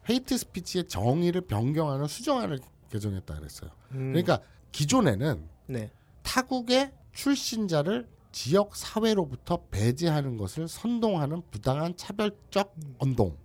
[0.10, 2.60] hate speech의 정의를 변경하는 수정안을
[2.92, 3.72] 개정했다 그랬어요.
[3.92, 4.12] 음.
[4.14, 4.40] 그러니까
[4.72, 5.92] 기존에는 네.
[6.24, 13.36] 타국의 출신자를 지역 사회로부터 배제하는 것을 선동하는 부당한 차별적 언동.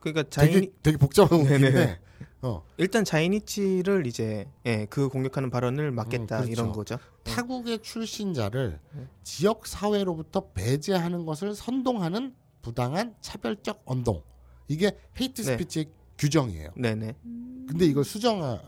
[0.00, 1.38] 그러니까 자인 되게 되게 복잡한.
[1.40, 1.98] 문제인데,
[2.42, 6.52] 어, 일단 자이니치를 이제 예, 그 공격하는 발언을 막겠다 음, 그렇죠.
[6.52, 6.98] 이런 거죠.
[7.24, 9.06] 타국의 출신자를 네.
[9.22, 14.22] 지역 사회로부터 배제하는 것을 선동하는 부당한 차별적 언동.
[14.68, 15.52] 이게 헤이트 네.
[15.52, 15.86] 스피치의
[16.18, 16.70] 규정이에요.
[16.76, 17.14] 네네.
[17.22, 18.60] 근데 이걸 수정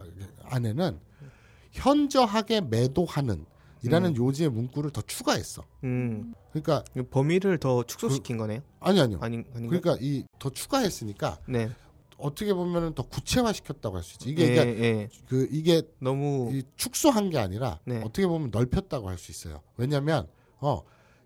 [0.44, 0.98] 안에는
[1.72, 3.44] 현저하게 매도하는
[3.83, 4.16] 이라는 음.
[4.16, 5.62] 요지의 문구를 더 추가했어.
[5.85, 6.35] 음.
[6.52, 8.61] 그러니까 범위를 더 축소시킨 거네요.
[8.81, 9.18] 아니 아니요.
[9.20, 9.78] 아니 아닌가?
[9.78, 11.68] 그러니까 이 더 추가했으니까 네.
[12.18, 14.31] 어떻게 보면은 더 구체화시켰다고 할 수 있지.
[14.31, 15.09] 이게 예, 그러니까 예.
[15.28, 17.98] 그 이게 너무 이 축소한 게 아니라 네.
[18.04, 19.62] 어떻게 보면 넓혔다고 할 수 있어요.
[19.76, 20.26] 왜냐하면
[20.61, 20.83] 어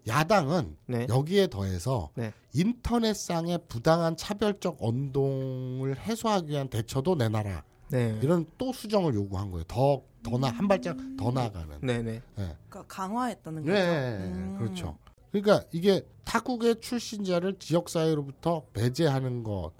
[0.06, 1.06] 야당은 네.
[1.08, 2.32] 여기에 더해서 네.
[2.54, 7.64] 인터넷상의 부당한 차별적 언동을 해소하기 위한 대처도 내놔라.
[7.90, 8.18] 네.
[8.22, 9.64] 이런 또 수정을 요구한 거예요.
[9.64, 11.80] 더 더나 한 발짝 더 나아가는.
[11.80, 12.12] 네네.
[12.14, 12.22] 예.
[12.36, 13.72] 그러니까 강화했다는 거죠.
[13.72, 14.56] 네, 음.
[14.58, 14.96] 그렇죠.
[15.30, 19.72] 그러니까 이게 타국의 출신자를 지역 사회로부터 배제하는 것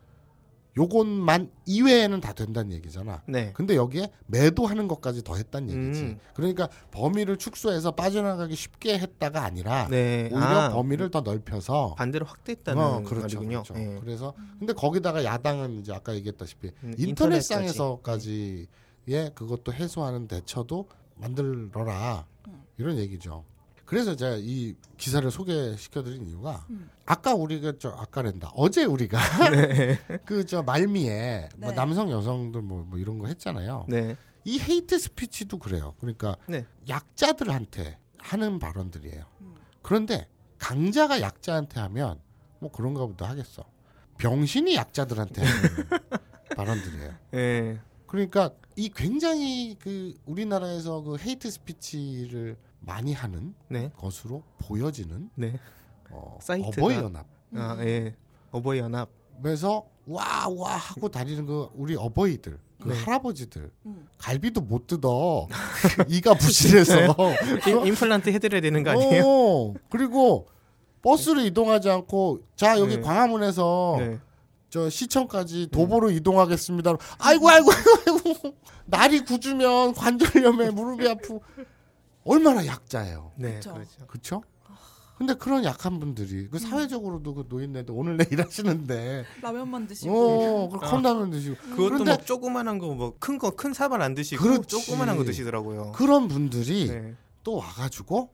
[0.77, 3.23] 요것만 이외에는 다 된다는 얘기잖아.
[3.27, 3.53] 네.
[3.55, 6.03] 근데 여기에 매도하는 것까지 더 했다는 얘기지.
[6.03, 6.19] 음.
[6.35, 10.31] 그러니까 범위를 축소해서 빠져나가기 쉽게 했다가 아니라 네.
[10.33, 13.63] 오히려 아, 범위를 더 넓혀서 반대로 확대했다는 어, 그렇죠, 말이군요.
[13.65, 13.75] 그렇죠.
[13.79, 13.99] 예.
[14.01, 18.67] 그래서 근데 거기다가 야당은 이제 아까 얘기했다시피 음, 인터넷상에서까지의
[19.35, 22.63] 그것도 해소하는 대처도 만들어라 음.
[22.79, 23.45] 이런 얘기죠.
[23.85, 26.89] 그래서 제가 이 기사를 소개시켜드린 이유가 음.
[27.05, 29.19] 아까 우리가 저 아까랜다 어제 우리가
[29.51, 29.99] 네.
[30.25, 31.77] 그저 말미에 뭐 네.
[31.77, 33.87] 남성 여성들 뭐, 뭐 이런 거 했잖아요.
[33.89, 34.17] 네.
[34.45, 35.95] 이 헤이트 스피치도 그래요.
[36.01, 36.67] 그러니까 네.
[36.89, 39.25] 약자들한테 하는 발언들이에요.
[39.41, 39.55] 음.
[39.83, 42.21] 그런데 강자가 약자한테 하면
[42.61, 43.65] 뭐 그런가 보다 하겠어.
[44.19, 45.71] 병신이 약자들한테 하는
[46.57, 47.15] 발언들이에요.
[47.35, 47.81] 예.
[48.07, 53.91] 그러니까 이 굉장히 그 우리나라에서 그 hate speech를 많이 하는 네.
[53.97, 55.59] 것으로 보여지는 네.
[56.11, 57.25] 어, 사이트가- 어버이 연합에서
[57.57, 58.15] 아, 예.
[58.51, 59.09] 어버이 연합.
[60.07, 62.99] 와와 하고 다니는 그 우리 어버이들 그 네.
[62.99, 64.09] 할아버지들 음.
[64.19, 65.47] 갈비도 못 뜯어
[66.09, 67.15] 이가 부실해서
[67.69, 69.23] 임- 임플란트 해드려야 되는 거 아니에요?
[69.25, 70.49] 어, 그리고
[71.03, 73.03] 버스를 이동하지 않고 자 여기 네.
[73.03, 74.19] 광화문에서 네.
[74.71, 76.95] 저 시청까지 도보로 이동하겠습니다.
[77.19, 78.55] 아이고 아이고 아이고 아이고
[78.87, 81.43] 날이 굳으면 관절염에 무릎이 아프고
[82.25, 83.33] 얼마나 약자예요.
[83.37, 83.55] 네.
[83.55, 83.75] 그쵸.
[83.75, 84.07] 그렇죠.
[84.07, 84.43] 그렇죠?
[85.19, 90.79] 근데 그런 약한 분들이 그 사회적으로도 그 노인네들 오늘 내일 하시는데 라면만 드시고 어, 그
[90.79, 94.67] 컵라면 드시고 그것도 그런데 뭐 조그만한 거 뭐 큰 거 큰 사발 안 드시고 그렇지.
[94.69, 95.93] 조그만한 거 드시더라고요.
[95.93, 97.15] 그런 분들이 네.
[97.45, 98.31] 또 와가지고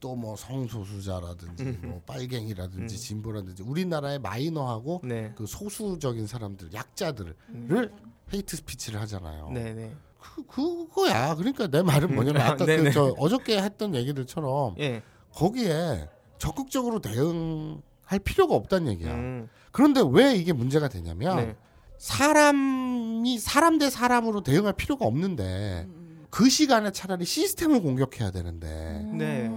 [0.00, 1.78] 또 뭐 성소수자라든지 음.
[1.82, 2.98] 뭐 빨갱이라든지 음.
[2.98, 5.32] 진보라든지 우리나라의 마이너하고 네.
[5.36, 7.88] 그 소수적인 사람들 약자들을 음.
[8.32, 9.50] 헤이트 스피치를 하잖아요.
[9.52, 9.94] 네, 네.
[10.34, 11.34] 그 그거야.
[11.34, 12.64] 그러니까 내 말은 뭐냐면 음, 아, 아까.
[12.66, 15.02] 그 저 어저께 했던 얘기들처럼 예.
[15.34, 16.08] 거기에
[16.38, 19.12] 적극적으로 대응할 필요가 없다는 얘기야.
[19.14, 19.48] 음.
[19.72, 21.56] 그런데 왜 이게 문제가 되냐면 네.
[21.98, 26.26] 사람이 사람 대 사람으로 대응할 필요가 없는데 음.
[26.30, 28.66] 그 시간에 차라리 시스템을 공격해야 되는데
[29.04, 29.18] 음.
[29.18, 29.48] 네.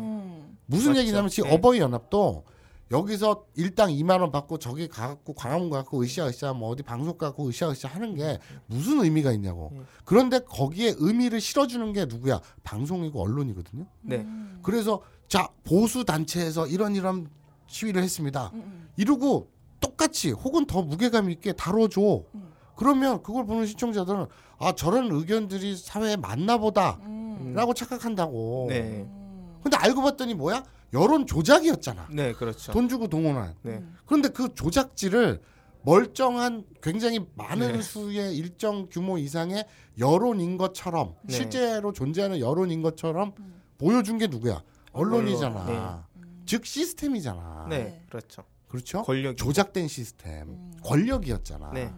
[0.66, 1.02] 무슨 맞죠.
[1.02, 1.56] 얘기냐면 지금 네.
[1.56, 2.44] 어버이 연합도
[2.91, 7.47] 여기서 일당 2만 원 받고 저기 가갖고 광화문 가갖고 으쌰 으쌰 뭐 어디 방송 가갖고
[7.47, 9.69] 으쌰 으쌰 하는 게 무슨 의미가 있냐고.
[9.73, 9.86] 음.
[10.06, 12.41] 그런데 거기에 의미를 실어주는 게 누구야?
[12.63, 13.86] 방송이고 언론이거든요.
[14.02, 14.17] 네.
[14.17, 14.60] 음.
[14.63, 17.30] 그래서 자 보수 단체에서 이런 이런
[17.67, 18.49] 시위를 했습니다.
[18.54, 18.89] 음, 음.
[18.97, 19.49] 이러고
[19.80, 22.23] 똑같이 혹은 더 무게감 있게 다뤄줘.
[22.34, 22.49] 음.
[22.75, 24.25] 그러면 그걸 보는 시청자들은
[24.58, 27.73] 아 저런 의견들이 사회에 맞나 보다라고 음.
[27.75, 28.65] 착각한다고.
[28.69, 28.80] 네.
[28.82, 29.60] 음.
[29.62, 30.63] 근데 알고 봤더니 뭐야?
[30.93, 32.08] 여론 조작이었잖아.
[32.12, 32.71] 네, 그렇죠.
[32.71, 33.56] 돈 주고 동원한.
[33.62, 33.73] 네.
[33.73, 33.95] 음.
[34.06, 35.41] 그런데 그 조작지를
[35.84, 37.82] 멀쩡한 굉장히 많은 네.
[37.82, 39.65] 수의 일정 규모 이상의
[39.97, 41.34] 여론인 것처럼 네.
[41.34, 43.62] 실제로 존재하는 여론인 것처럼 음.
[43.78, 44.62] 보여준 게 누구야?
[44.91, 45.63] 언론이잖아.
[45.63, 46.43] 언론, 음.
[46.45, 47.67] 즉 시스템이잖아.
[47.69, 48.04] 네, 네.
[48.10, 48.43] 그렇죠.
[48.67, 49.04] 그렇죠?
[49.04, 50.73] 권력 조작된 시스템, 음.
[50.84, 51.71] 권력이었잖아.
[51.73, 51.93] 네.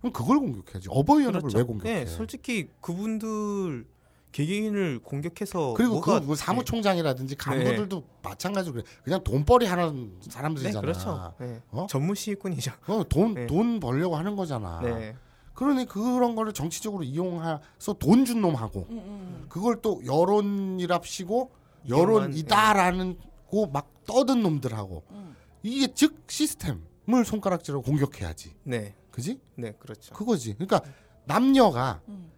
[0.00, 0.88] 그럼 그걸 공격해야지.
[0.90, 1.58] 어버이 연합을 그렇죠.
[1.58, 2.04] 왜 공격해?
[2.04, 3.86] 네, 솔직히 그분들
[4.32, 8.84] 개개인을 공격해서 그리고 뭐가 그 사무총장이라든지 간부들도 마찬가지로 그래.
[9.04, 10.80] 그냥 돈벌이 하는 네, 사람들이잖아.
[10.80, 11.34] 그렇죠.
[11.38, 11.62] 네.
[11.70, 11.86] 어?
[11.88, 12.72] 전문 시위꾼이죠.
[12.88, 13.46] 어, 돈, 네.
[13.46, 14.80] 돈 벌려고 하는 거잖아.
[14.80, 15.14] 네.
[15.54, 19.46] 그러니 그런 거를 정치적으로 이용해서 돈 준 놈하고 음, 음.
[19.50, 21.50] 그걸 또 여론이랍시고
[21.88, 25.36] 여론이다라는 고 막 떠든 놈들하고 음.
[25.62, 28.54] 이게 즉 시스템을 손가락질로 공격해야지.
[28.64, 28.94] 네.
[29.10, 29.38] 그지?
[29.56, 30.14] 네, 그렇죠.
[30.14, 30.54] 그거지.
[30.54, 30.80] 그러니까
[31.26, 32.31] 남녀가 음.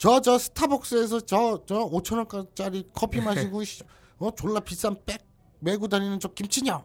[0.00, 3.82] 저 저 스타벅스에서 저 저 5천 원짜리 커피 마시고 씨,
[4.18, 5.22] 어 졸라 비싼 백
[5.58, 6.82] 메고 다니는 저 김치녀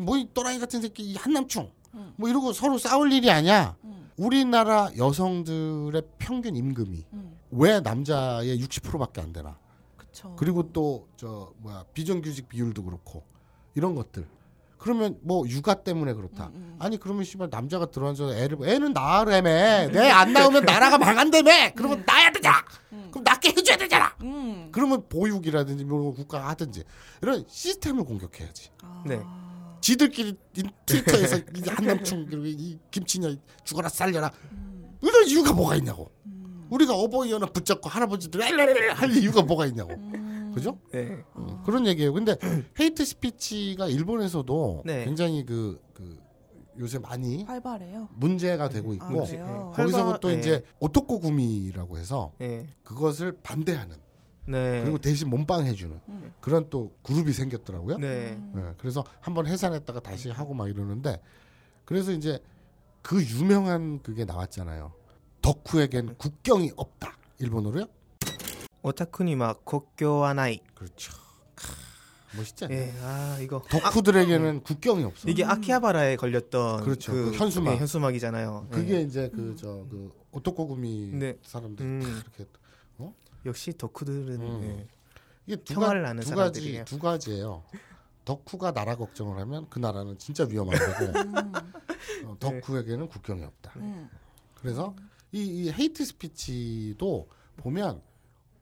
[0.00, 2.12] 뭐이 또라이 같은 새끼 이 한남충 음.
[2.16, 3.76] 뭐 이러고 서로 싸울 일이 아니야.
[3.84, 4.10] 음.
[4.18, 7.38] 우리나라 여성들의 평균 임금이 음.
[7.52, 9.58] 왜 남자의 60%밖에 안 되나?
[9.96, 10.34] 그쵸.
[10.36, 13.22] 그리고 또 저 뭐야 비정규직 비율도 그렇고
[13.74, 14.26] 이런 것들.
[14.86, 16.46] 그러면 뭐 육아 때문에 그렇다.
[16.46, 16.76] 음, 음.
[16.78, 21.72] 아니 그러면 씨발 남자가 들어앉아서 애를 애는 낳으래며 내안 낳으면 나라가 망한다며.
[21.74, 22.58] 그러면 낳아야 되잖아.
[22.92, 23.08] 음.
[23.10, 24.14] 그럼 낳게 해줘야 되잖아.
[24.22, 24.68] 음.
[24.70, 26.84] 그러면 보육이라든지 뭐 국가가 하든지
[27.20, 28.70] 이런 시스템을 공격해야지.
[28.82, 29.02] 아.
[29.04, 29.20] 네.
[29.80, 34.30] 지들끼리 인- 트위터에서 이 한남충 그리고 이 김치냐 죽어라 살려라
[35.02, 36.12] 이런 이유가 뭐가 있냐고
[36.70, 38.40] 우리가 어버이 연합 붙잡고 할아버지들
[38.94, 39.90] 할 이유가 뭐가 있냐고
[40.56, 40.78] 그죠?
[40.90, 41.22] 네.
[41.34, 42.14] 어, 그런 얘기예요.
[42.14, 42.34] 근데
[42.80, 45.04] 헤이트 스피치가 일본에서도 네.
[45.04, 46.18] 굉장히 그, 그
[46.78, 48.08] 요새 많이 활발해요.
[48.14, 49.72] 문제가 되고 아, 있고 그래요?
[49.76, 52.66] 거기서부터 활발- 이제 오토코 구미라고 해서 네.
[52.84, 53.96] 그것을 반대하는
[54.46, 54.80] 네.
[54.82, 56.32] 그리고 대신 몸빵 해주는 음.
[56.40, 57.98] 그런 또 그룹이 생겼더라고요.
[57.98, 58.40] 네.
[58.54, 61.20] 네, 그래서 한번 해산했다가 다시 하고 막 이러는데
[61.84, 62.38] 그래서 이제
[63.02, 64.90] 그 유명한 그게 나왔잖아요.
[65.42, 67.12] 덕후에겐 국경이 없다.
[67.40, 67.84] 일본어로요?
[68.86, 70.60] 오타쿠니 막 국교와 나이.
[70.76, 71.12] 그렇죠.
[71.56, 71.66] 크,
[72.36, 72.78] 멋있잖아요.
[72.78, 72.94] 예.
[73.02, 75.28] 아, 이거 덕후들에게는 국경이 없어.
[75.28, 77.10] 이게 아키하바라에 걸렸던 그렇죠.
[77.10, 77.74] 그 현수막.
[77.74, 78.68] 예, 현수막이잖아요.
[78.70, 79.00] 그게 예.
[79.02, 81.36] 이제 그 저그 오토코구미 네.
[81.42, 82.00] 사람들 음.
[82.00, 82.46] 다 이렇게
[83.44, 84.62] 역시 덕후들은 음.
[84.62, 84.88] 예.
[85.46, 86.78] 이게 두, 평화를 가, 아는 두 사람들이에요.
[86.78, 87.64] 가지 두 가지예요.
[88.24, 91.34] 덕후가 나라 걱정을 하면 그 나라는 진짜 위험한 거고 음.
[92.26, 93.72] 어, 덕후에게는 국경이 없다.
[93.76, 94.08] 음.
[94.54, 94.94] 그래서
[95.32, 98.00] 이, 이 헤이트 스피치도 보면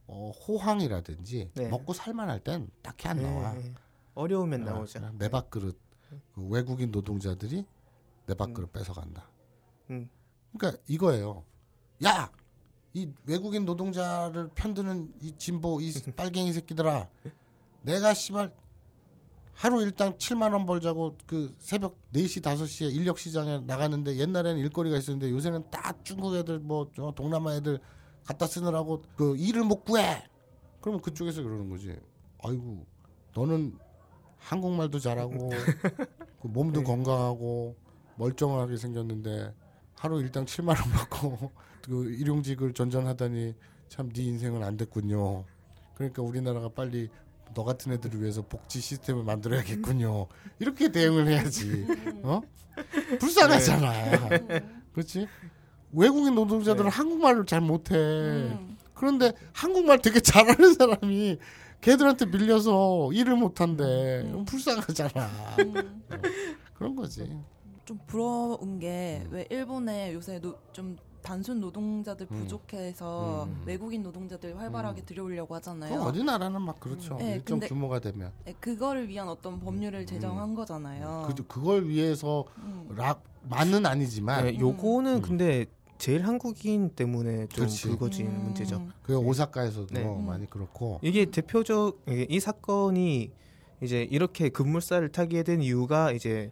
[0.07, 1.69] 어, 호황이라든지 네.
[1.69, 3.57] 먹고 살만할 땐 딱히 안 나와.
[3.57, 3.75] 예, 예.
[4.14, 5.01] 어려우면 어, 나오죠.
[5.01, 5.79] 그냥 내 밥그릇
[6.35, 7.67] 그 외국인 노동자들이
[8.27, 9.29] 내 밥그릇 뺏어간다.
[9.90, 10.09] 음.
[10.57, 11.45] 그러니까 이거예요.
[12.05, 12.31] 야,
[12.93, 17.09] 이 외국인 노동자를 편드는 이 진보 이 빨갱이 새끼들아,
[17.83, 18.53] 내가 씨발
[19.55, 25.31] 하루 일당 7만 원 벌자고 그 새벽 4시 5시에 인력 시장에 나가는데 옛날에는 일거리가 있었는데
[25.31, 27.81] 요새는 딱 중국 애들 뭐저 동남아 애들
[28.25, 30.23] 갖다 쓰느라고 그 일을 못 구해.
[30.81, 31.95] 그러면 그쪽에서 그러는 거지.
[32.43, 32.87] 아이고,
[33.35, 33.79] 너는
[34.39, 35.51] 한국말도 잘하고
[36.41, 36.87] 그 몸도 네.
[36.87, 37.77] 건강하고
[38.17, 39.55] 멀쩡하게 생겼는데
[39.95, 41.51] 하루 일당 7만 원 받고
[41.83, 43.55] 그 일용직을 전전하다니
[43.89, 45.45] 참 네 인생은 안 됐군요.
[45.95, 47.09] 그러니까 우리나라가 빨리
[47.55, 50.27] 너 같은 애들을 위해서 복지 시스템을 만들어야겠군요.
[50.59, 51.87] 이렇게 대응을 해야지.
[52.25, 52.41] 어?
[53.21, 54.29] 불쌍하잖아.
[54.93, 55.29] 그렇지?
[55.95, 57.95] 외국인 노동자들은 한국말을 잘 못해.
[57.97, 58.77] 음.
[58.95, 61.39] 그런데 한국말 되게 잘하는 사람이
[61.81, 64.31] 걔들한테 밀려서 일을 못한대.
[64.47, 65.29] 불쌍하잖아.
[65.61, 66.03] 음.
[66.75, 67.31] 그런 거지.
[67.85, 69.31] 좀 부러운 게 음.
[69.33, 72.41] 왜 일본에 요새 노, 좀 단순 노동자들 음.
[72.43, 73.63] 부족해서 음.
[73.67, 76.01] 외국인 노동자들 활발하게 들여오려고 그 하잖아요.
[76.01, 77.17] 어디 나라는 막 그렇죠.
[77.17, 78.31] 네, 일정 근데- 규모가 되면.
[78.45, 81.29] 네, 그거를 위한 어떤 법률을 제정한 거잖아요.
[81.35, 82.89] 그, 그걸 위해서 음.
[82.97, 85.23] 락만은 아니지만 예, 요거는 음.
[85.23, 85.67] 근데
[86.05, 87.88] 제일 한국인 때문에 좀 그렇지.
[87.88, 88.45] 불거진 음.
[88.45, 88.87] 문제죠.
[89.03, 90.05] 그 오사카에서도 네.
[90.05, 93.31] 많이 그렇고 이게 대표적 이게 이 사건이
[93.83, 96.51] 이제 이렇게 급물살을 타게 된 이유가 이제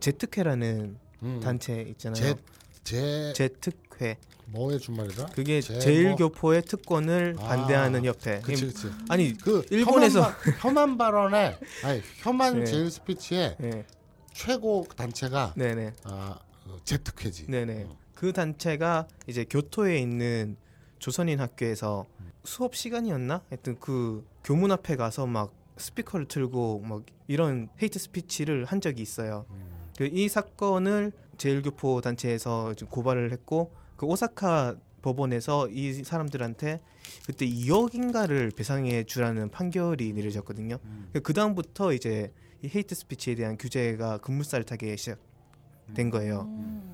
[0.00, 1.40] 재특회라는 음.
[1.42, 2.14] 단체 있잖아요.
[2.14, 2.34] 재,
[2.82, 4.16] 재 재특회.
[4.46, 5.26] 뭐의 준말이다?
[5.34, 8.40] 그게 재 재일교포의 특권을 아, 반대하는 협회.
[8.40, 8.90] 그치 그치.
[9.10, 12.64] 아니 그 일본에서- 혐한, 바- 혐한 발언에 아니 혐한 네.
[12.64, 13.84] hate speech의 예,
[14.32, 17.46] 최고 단체가 네네, 아 어, 재특회지.
[17.50, 17.86] 네네.
[18.14, 20.56] 그 단체가 이제 교토에 있는
[20.98, 22.30] 조선인 학교에서 음.
[22.44, 23.42] 수업 시간이었나?
[23.48, 29.46] 하여튼 그 교문 앞에 가서 막 스피커를 틀고 막 이런 hate speech를 한 적이 있어요.
[29.50, 29.90] 음.
[29.96, 36.80] 그이 사건을 재일교포 단체에서 고발을 했고 그 오사카 법원에서 이 사람들한테
[37.26, 40.78] 그때 2억인가를 배상해 주라는 판결이 내려졌거든요.
[40.82, 41.10] 음.
[41.22, 46.42] 그 다음부터 이제 이 hate speech에 대한 규제가 급물살 타게 시작된 거예요.
[46.48, 46.93] 음.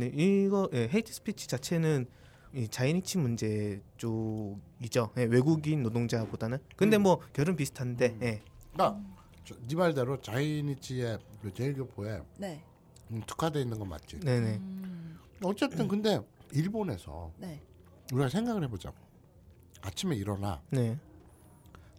[0.00, 2.06] 네, 이거 예, hate speech 자체는
[2.54, 5.12] 이 자이니치 문제 쪽이죠.
[5.18, 6.56] 예, 외국인 노동자보다는.
[6.74, 7.02] 근데 음.
[7.02, 8.06] 뭐 결은 비슷한데.
[8.06, 8.22] 음.
[8.22, 8.42] 예.
[8.72, 9.00] 그러니까
[9.44, 12.64] 저- 네 말대로 자이니치의 그 재일교포에 네.
[13.10, 14.20] 음, 특화돼 있는 건 맞지.
[14.20, 14.56] 네네.
[14.56, 15.18] 음.
[15.42, 16.18] 어쨌든 근데
[16.52, 17.60] 일본에서 네.
[18.12, 18.90] 우리가 생각을 해보자.
[19.82, 20.98] 아침에 일어나 네.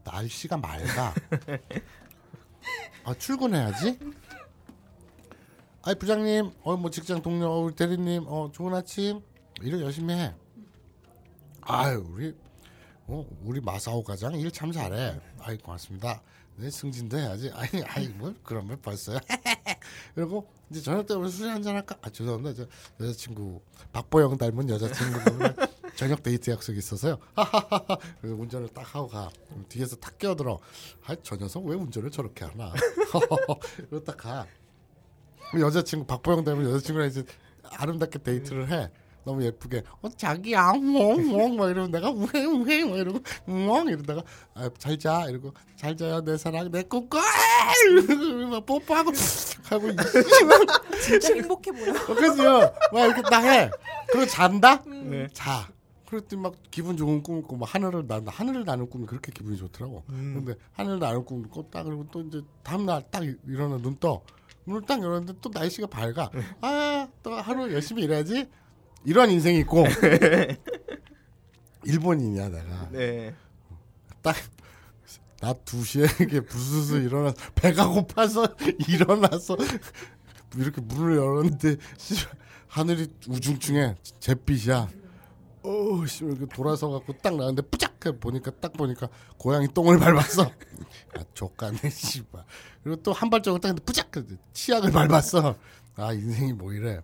[0.03, 1.13] 날씨가 맑아.
[3.05, 3.97] 아 출근해야지.
[5.83, 9.21] 아이 부장님, 어 뭐 직장 동료, 어, 우리 대리님, 어 좋은 아침.
[9.61, 10.33] 일 열심히 해.
[11.61, 12.35] 아유 우리
[13.07, 15.19] 어 우리 마사오 과장 일 참 잘해.
[15.39, 16.21] 아이 고맙습니다.
[16.55, 17.51] 네 승진도 해야지.
[17.53, 19.17] 아이 아이 뭐 그러면 벌써요.
[20.15, 21.95] 그리고 이제 저녁 때 우리 술 한잔 할까?
[22.01, 22.63] 아 죄송합니다.
[22.99, 25.55] 저 여자친구 박보영 닮은 여자친구랑
[25.95, 27.17] 저녁 데이트 약속이 있어서요.
[27.35, 27.97] 하하하하.
[28.23, 29.29] 운전을 딱 하고 가.
[29.69, 30.59] 뒤에서 탁 끼어들어.
[31.05, 32.71] 아저 녀석 왜 운전을 저렇게 하나?
[33.77, 34.47] 그리고 딱 가.
[35.59, 37.23] 여자친구 박보영 닮은 여자친구랑 이제
[37.63, 38.89] 아름답게 데이트를 해.
[39.23, 39.83] 너무 예쁘게.
[40.01, 44.23] 어 자기야 멍멍 막 이러면 내가 막 이러고 멍 이러다가
[44.55, 47.19] 아, 잘자 이러고 잘 자요 내 사랑 내 꿈꿔
[47.91, 49.11] 이러고 막 뽀뽀하고
[49.65, 49.87] 하고
[51.03, 51.93] 진짜 행복해 보여.
[52.15, 53.69] 그죠 막 이렇게 딱해.
[54.11, 54.83] 그리고 잔다?
[54.85, 55.27] 네.
[55.33, 55.69] 자.
[56.09, 60.03] 그랬더니 막 기분 좋은 꿈을 꾸고 막 하늘을 나 하늘을 나는 꿈이 그렇게 기분이 좋더라고.
[60.09, 60.43] 음.
[60.43, 64.21] 근데 하늘을 나는 꿈을 꿨다 그리고 또 이제 다음날 딱 일어나 눈떠
[64.65, 66.29] 문을 딱 열었는데 또 날씨가 밝아.
[66.61, 68.47] 아, 또 하루 열심히 일해야지.
[69.05, 69.85] 이런 인생이 있고.
[71.83, 72.89] 일본인이야, 내가.
[72.91, 73.33] 네.
[74.21, 74.35] 딱,
[75.39, 78.45] 나 2시에 이렇게 부스스 일어나서, 배가 고파서
[78.87, 79.57] 일어나서,
[80.55, 82.15] 이렇게 문을 열었는데, 씨,
[82.67, 83.95] 하늘이 우중충해.
[84.19, 84.89] 잿빛이야.
[85.63, 87.91] 어우, 씨, 이렇게 돌아서 갖고 딱 나왔는데, 뿌작!
[88.03, 90.41] 해 보니까, 딱 보니까, 고양이 똥을 밟았어.
[91.15, 92.43] 아, 족가네, 씨발.
[92.83, 94.33] 그리고 또 한 발짝을 딱 했는데!
[94.33, 95.55] 해 치약을 밟았어.
[95.97, 96.99] 아, 인생이 뭐 이래.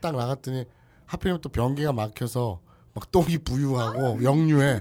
[0.00, 0.64] 딱 나갔더니,
[1.06, 2.60] 하필이면 또 변기가 막혀서,
[2.94, 4.80] 막 똥이 부유하고, 역류해.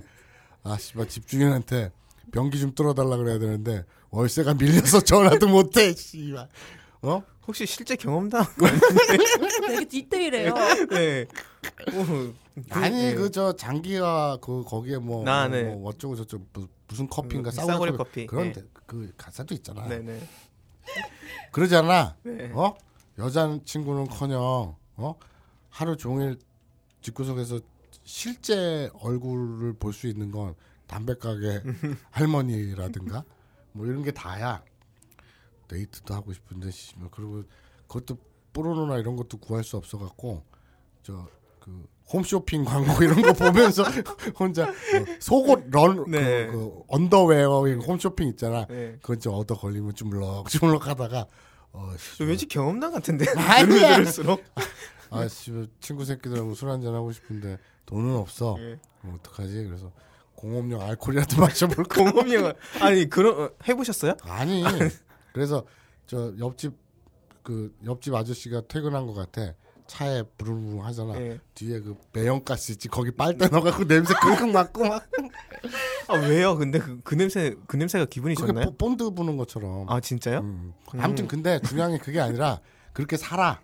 [0.64, 1.92] 아, 씨발, 집주인한테
[2.32, 6.50] 변기 좀 뚫어달라 그래야 되는데, 월세가 밀려서 전화도 못해, 씨발.
[7.04, 7.24] 어?
[7.48, 8.46] 혹시 실제 경험담?
[9.68, 10.54] 되게 디테일해요.
[10.90, 11.26] 네.
[11.94, 12.34] 오,
[12.72, 13.16] 아니 네.
[13.16, 15.64] 그저 장기가 그 거기에 뭐, 아, 뭐, 네.
[15.64, 18.28] 뭐 어쩌고 저쩌고 무- 무슨 커피인가 음, 싸구려, 커피, 커피.
[18.28, 18.62] 그런 네.
[18.62, 20.20] 데, 그 가사도 있잖아 네네.
[21.52, 22.52] 그러잖아 네.
[22.54, 22.76] 어
[23.18, 25.16] 여자 친구는커녕 어
[25.70, 26.38] 하루 종일
[27.02, 27.60] 집구석에서
[28.04, 30.56] 실제 얼굴을 볼 수 있는 건
[30.88, 31.62] 담배 가게
[32.12, 33.24] 할머니라든가
[33.72, 34.62] 뭐 이런 게 다야
[35.70, 37.44] 데이트도 하고 싶은데 씨, 뭐 그리고
[37.88, 38.18] 그것도
[38.52, 40.44] 포르노나 이런 것도 구할 수 없어 갖고
[41.04, 41.30] 저
[41.62, 43.84] 그 홈쇼핑 광고 이런 거 보면서
[44.40, 44.74] 혼자 어,
[45.20, 46.48] 속옷 런 네.
[46.48, 48.98] 그, 그 언더웨어 홈쇼핑 있잖아 네.
[49.02, 51.28] 그건 좀 얻어 걸리면 주물럭 주물럭 하다가
[51.74, 53.26] 어 씨, 저 왠지 경험담 같은데.
[53.38, 53.96] 아니야.
[53.96, 54.44] 들을수록.
[55.10, 58.78] 아 씨 친구 새끼들하고 술 한잔 하고 싶은데 돈은 없어 예.
[59.02, 59.92] 그럼 어떡하지 그래서
[60.36, 62.54] 공업용 알코올이라도 마셔볼까 공업영화.
[62.82, 64.16] 아니 그런 어, 해보셨어요?
[64.24, 64.64] 아니
[65.34, 65.66] 그래서
[66.08, 66.74] 저 옆집
[67.44, 69.54] 그 옆집 아저씨가 퇴근한 것 같아
[69.92, 71.38] 차에 부르릉 하잖아 예.
[71.54, 75.06] 뒤에 그 매연가스 있지 거기 빨대 넣어갖고 냄새 끙끙 맡고 막
[76.08, 76.56] 아 왜요?
[76.58, 78.66] 근데 그, 그 냄새 그 냄새가 기분이 그게 좋나요?
[78.72, 80.40] 보- 본드 부는 것처럼 아 진짜요?
[80.40, 80.74] 음.
[80.98, 82.60] 아무튼 근데 중요한 게 그게 아니라
[82.94, 83.60] 그렇게 살아.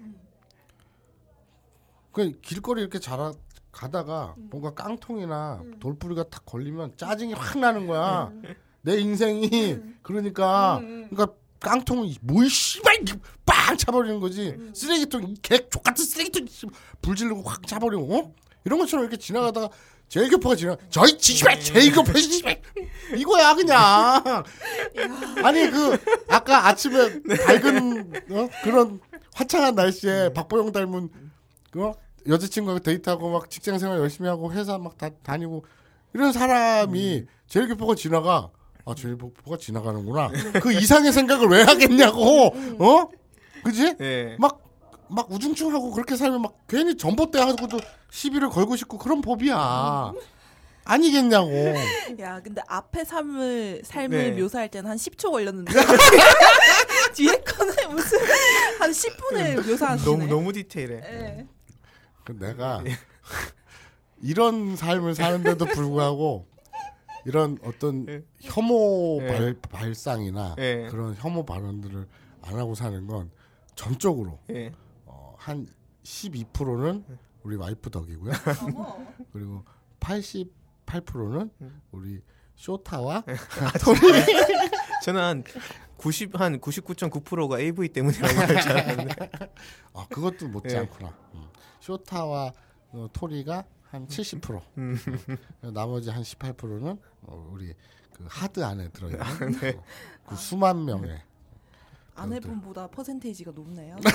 [2.12, 3.32] 그 길거리 이렇게 자라
[3.72, 8.32] 가다가 뭔가 깡통이나 돌뿌리가 탁 걸리면 짜증이 확 나는 거야.
[8.82, 11.28] 내 인생이 그러니까 그러니까
[11.60, 13.00] 깡통이 뭐이 씨발
[13.46, 14.56] 빵 차버리는 거지.
[14.74, 16.66] 쓰레기통 이개 족 같은 쓰레기통 씨,
[17.02, 18.34] 불 지르고 확 차버리고 어?
[18.66, 19.70] 이런 것처럼 이렇게 지나가다가
[20.10, 22.62] 제일교포가 지나 저희 지시발 제일교포 씨발.
[23.16, 24.44] 이거야 그냥.
[25.44, 25.98] 아니 그
[26.30, 28.50] 아까 아침에 밝은 어?
[28.64, 29.00] 그런
[29.34, 31.10] 화창한 날씨에 박보영 닮은
[31.72, 31.92] 그
[32.28, 35.66] 여자친구하고 데이트하고 막 직장생활 열심히 하고 회사 막 다, 다니고
[36.14, 38.50] 이런 사람이 제일교포가 지나가
[38.88, 40.30] 아 제일교포가 지나가는구나
[40.62, 43.10] 그 이상의 생각을 왜 하겠냐고 어
[43.64, 44.38] 그지 예.
[44.40, 50.14] 막막 우중충하고 그렇게 살면 막 괜히 전봇대 하고도 시비를 걸고 싶고 그런 법이야
[50.86, 51.52] 아니겠냐고
[52.22, 54.42] 야, 근데 앞에 삶을 삶을 네.
[54.42, 55.74] 묘사할 때는 한 10초 걸렸는데
[57.14, 58.20] 뒤에 거는 무슨
[58.80, 60.10] 한 10분을 묘사하시네.
[60.10, 60.96] 너무 너무 디테일해.
[60.96, 61.48] 예.
[62.24, 62.82] 그 내가
[64.22, 66.48] 이런 삶을 사는데도 불구하고
[67.28, 68.24] 이런 어떤 예.
[68.40, 69.28] 혐오 예.
[69.28, 70.88] 발, 발상이나 예.
[70.90, 72.08] 그런 혐오 발언들을
[72.42, 73.30] 안 하고 사는 건
[73.76, 74.72] 전적으로 예.
[75.06, 75.68] 어, 한
[76.04, 77.04] 12%는
[77.44, 78.32] 우리 와이프 덕이고요.
[78.64, 79.06] 어머.
[79.34, 79.66] 그리고
[80.00, 81.82] 88%는 음.
[81.92, 82.22] 우리
[82.56, 83.26] 쇼타와
[85.04, 85.44] 저는 한
[85.98, 89.30] 90, 한 99.9%가 AV 때문이라고 할줄 알았는데.
[89.94, 90.80] 아 그것도 못지 예.
[90.80, 91.14] 않구나.
[91.34, 91.44] 음.
[91.82, 92.54] 쇼타와
[92.92, 94.62] 어, 토리가 한 70%.
[94.78, 94.98] 음.
[95.64, 97.74] 어, 나머지 한 18%는 어, 우리
[98.14, 99.70] 그 하드 안에 들어 있는 아, 네.
[99.78, 99.84] 어,
[100.28, 101.22] 그 수만 명의
[102.16, 103.96] 아내분보다 퍼센테이지가 높네요.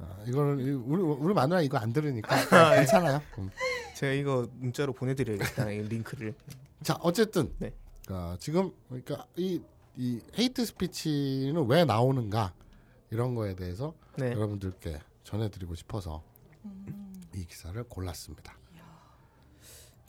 [0.00, 2.78] 아, 이거는 이- 우리 우리 마누라 이거 안 들으니까 아, 예.
[2.78, 3.20] 괜찮아요.
[3.38, 3.50] 음.
[3.94, 5.70] 제가 이거 문자로 보내드려야겠다.
[5.70, 6.34] 이 링크를.
[6.82, 7.72] 자 어쨌든 네.
[8.10, 9.60] 어, 지금 그러니까 이,
[9.96, 12.52] 이 헤이트 스피치는 왜 나오는가
[13.10, 14.32] 이런 거에 대해서 네.
[14.32, 16.22] 여러분들께 전해드리고 싶어서
[17.38, 18.56] 이 기사를 골랐습니다.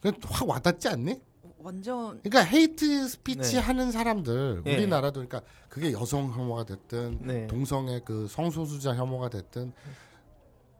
[0.02, 1.22] 그확 와닿지 않니?
[1.60, 3.60] 완전 그러니까 hate speech 네.
[3.60, 4.76] 하는 사람들 예.
[4.76, 7.48] 우리나라도 그러니까 그게 여성 혐오가 됐든 네.
[7.48, 9.74] 동성의 그 성소수자 혐오가 됐든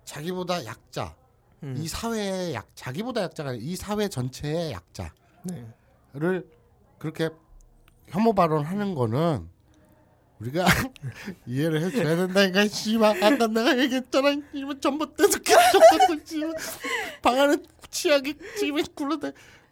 [0.06, 1.16] 자기보다 약자
[1.64, 1.76] 음.
[1.78, 5.12] 이 사회의 약 자기보다 약자가 아니라 이 사회 전체의 약자를
[5.44, 6.42] 네.
[6.98, 7.30] 그렇게
[8.08, 9.50] 혐오 발언하는 거는
[10.40, 10.66] 우리가
[11.46, 16.54] 이해를 해줘야 된다니까 씨발 아까 내가 얘기했잖아 이번 전봇대도 계속 씨발
[17.22, 17.58] 방 안에
[17.90, 19.32] 치약이 지금 굴러다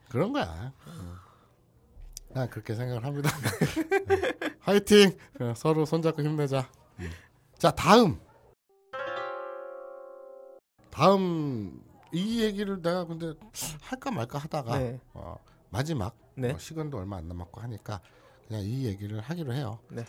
[0.09, 1.15] 그런 거야 어.
[2.29, 3.29] 난 그렇게 생각을 합니다
[4.07, 4.33] 네.
[4.59, 5.17] 화이팅
[5.55, 7.09] 서로 손잡고 힘내자 음.
[7.57, 8.19] 자 다음
[10.91, 13.33] 다음 이 얘기를 내가 근데
[13.81, 14.99] 할까 말까 하다가 네.
[15.13, 15.37] 어,
[15.69, 16.51] 마지막 네.
[16.51, 18.01] 어, 시간도 얼마 안 남았고 하니까
[18.47, 19.79] 그냥 이 얘기를 하기로 해요.
[19.89, 20.05] 네.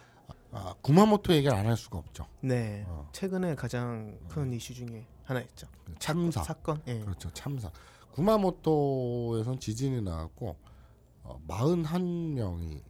[0.51, 2.27] 아, 구마모토 얘기를 안 할 수가 없죠.
[2.41, 2.85] 네.
[2.89, 3.09] 어.
[3.13, 5.67] 최근에 가장 큰 이슈 중에 하나였죠.
[5.85, 6.43] 그 참사.
[6.43, 6.81] 사건.
[6.87, 7.01] 예.
[7.01, 7.31] 그렇죠.
[7.33, 7.71] 참사.
[8.13, 10.57] 구마모토에선 지진이 나왔고
[11.23, 12.83] 어, 41명이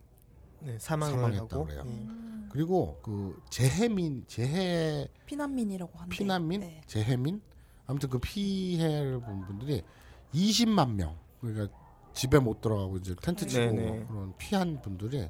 [0.60, 1.64] 네, 사망을 사망했다고 하고.
[1.66, 1.82] 그래요.
[1.86, 1.90] 예.
[1.90, 2.48] 음.
[2.50, 6.16] 그리고 그 재해민 재해 피난민이라고 한대.
[6.16, 6.80] 피난민 네.
[6.86, 7.42] 재해민
[7.86, 9.82] 아무튼 그 피해를 본 분들이
[10.32, 11.68] 20만 명 그러니까
[12.14, 14.04] 집에 못 들어가고 이제 텐트 치고 네네.
[14.06, 15.28] 그런 피한 분들이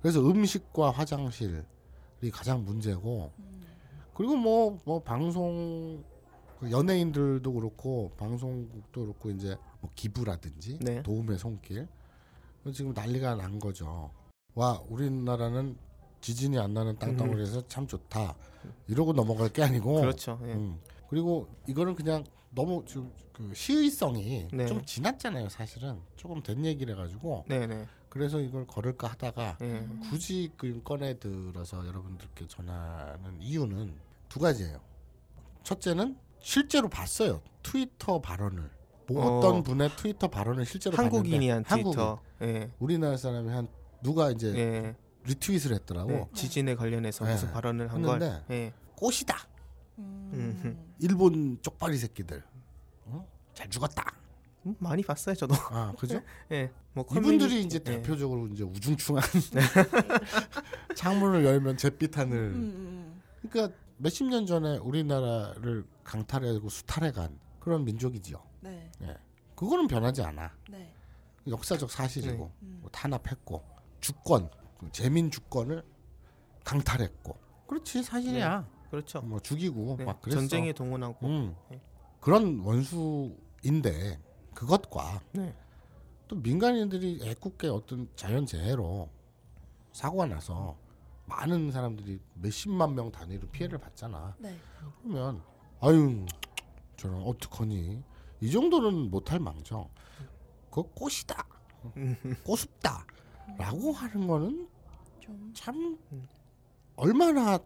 [0.00, 1.62] 그래서 음식과 화장실이
[2.32, 3.62] 가장 문제고 음.
[4.14, 6.02] 그리고 뭐뭐 방송
[6.58, 11.02] 그 연예인들도 그렇고 방송국도 그렇고 이제 뭐 기부라든지 네.
[11.02, 11.86] 도움의 손길
[12.72, 14.10] 지금 난리가 난 거죠.
[14.54, 15.76] 와 우리나라는
[16.20, 18.34] 지진이 안 나는 땅덩어리에서 참 좋다
[18.88, 20.40] 이러고 넘어갈 게 아니고 그렇죠.
[20.42, 20.52] 예.
[20.52, 20.80] 음.
[21.08, 24.66] 그리고 이거는 그냥 너무 좀그 시의성이 네.
[24.66, 27.86] 좀 지났잖아요 사실은 조금 된 얘기를 해가지고 네, 네.
[28.18, 29.86] 그래서 이걸 걸을까 하다가 예.
[30.10, 33.94] 굳이 그 꺼내 들어서 여러분들께 전하는 이유는
[34.28, 34.80] 두 가지예요.
[35.62, 37.40] 첫째는 실제로 봤어요.
[37.62, 38.70] 트위터 발언을.
[39.06, 39.38] 뭐 어.
[39.38, 42.20] 어떤 분의 트위터 발언을 실제로 한국인이 한 봤는데 트위터.
[42.42, 42.72] 예.
[42.80, 43.68] 우리나라 사람이 한
[44.02, 44.96] 누가 이제 예.
[45.22, 46.10] 리트윗을 했더라고.
[46.10, 46.28] 네.
[46.34, 47.34] 지진에 관련해서 네.
[47.34, 48.42] 무슨 발언을 한 걸.
[48.50, 48.72] 예.
[48.96, 49.36] 꽃이다.
[49.98, 50.92] 음.
[50.98, 52.42] 일본 쪽발이 새끼들.
[53.04, 53.24] 어?
[53.54, 54.12] 잘 죽었다.
[54.68, 55.54] 음, 많이 봤어요, 저도.
[55.70, 56.20] 아 그죠?
[56.52, 56.70] 예.
[56.92, 57.84] 뭐 이분들이 이제 예.
[57.84, 59.22] 대표적으로 이제 우중충한
[60.94, 62.38] 창문을 열면 잿빛 하늘.
[62.38, 63.22] 음, 음.
[63.48, 68.42] 그러니까 몇십 년 전에 우리나라를 강탈하고 수탈해간 그런 민족이지요.
[68.60, 68.90] 네.
[69.54, 70.52] 그거는 변하지 않아.
[70.70, 70.92] 네.
[71.46, 72.78] 역사적 사실이고 음.
[72.82, 73.64] 뭐 탄압했고
[74.00, 74.48] 주권,
[74.78, 75.82] 그 재민 주권을
[76.64, 77.36] 강탈했고.
[77.66, 78.66] 그렇지 사실이야.
[78.90, 79.20] 그렇죠.
[79.22, 80.04] 뭐 죽이고 네.
[80.04, 80.38] 막 그랬어.
[80.40, 81.26] 전쟁에 동원하고.
[81.26, 81.56] 음.
[81.70, 81.80] 네.
[82.20, 84.20] 그런 원수인데
[84.58, 85.54] 그것과 네.
[86.26, 89.08] 또 민간인들이 애꿎게 어떤 자연재해로
[89.92, 90.76] 사고가 나서
[91.26, 94.34] 많은 사람들이 몇십만 명 단위로 피해를 받잖아.
[94.40, 94.58] 네.
[95.00, 95.40] 그러면
[95.80, 96.26] 아유
[96.96, 98.02] 저런 어떡하니
[98.40, 99.88] 이 정도는 못할 망정
[100.70, 101.46] 그거 꽃이다
[102.42, 103.06] 꼬습다
[103.58, 104.68] 라고 하는 거는
[105.20, 106.28] 좀참 음.
[106.96, 107.60] 얼마나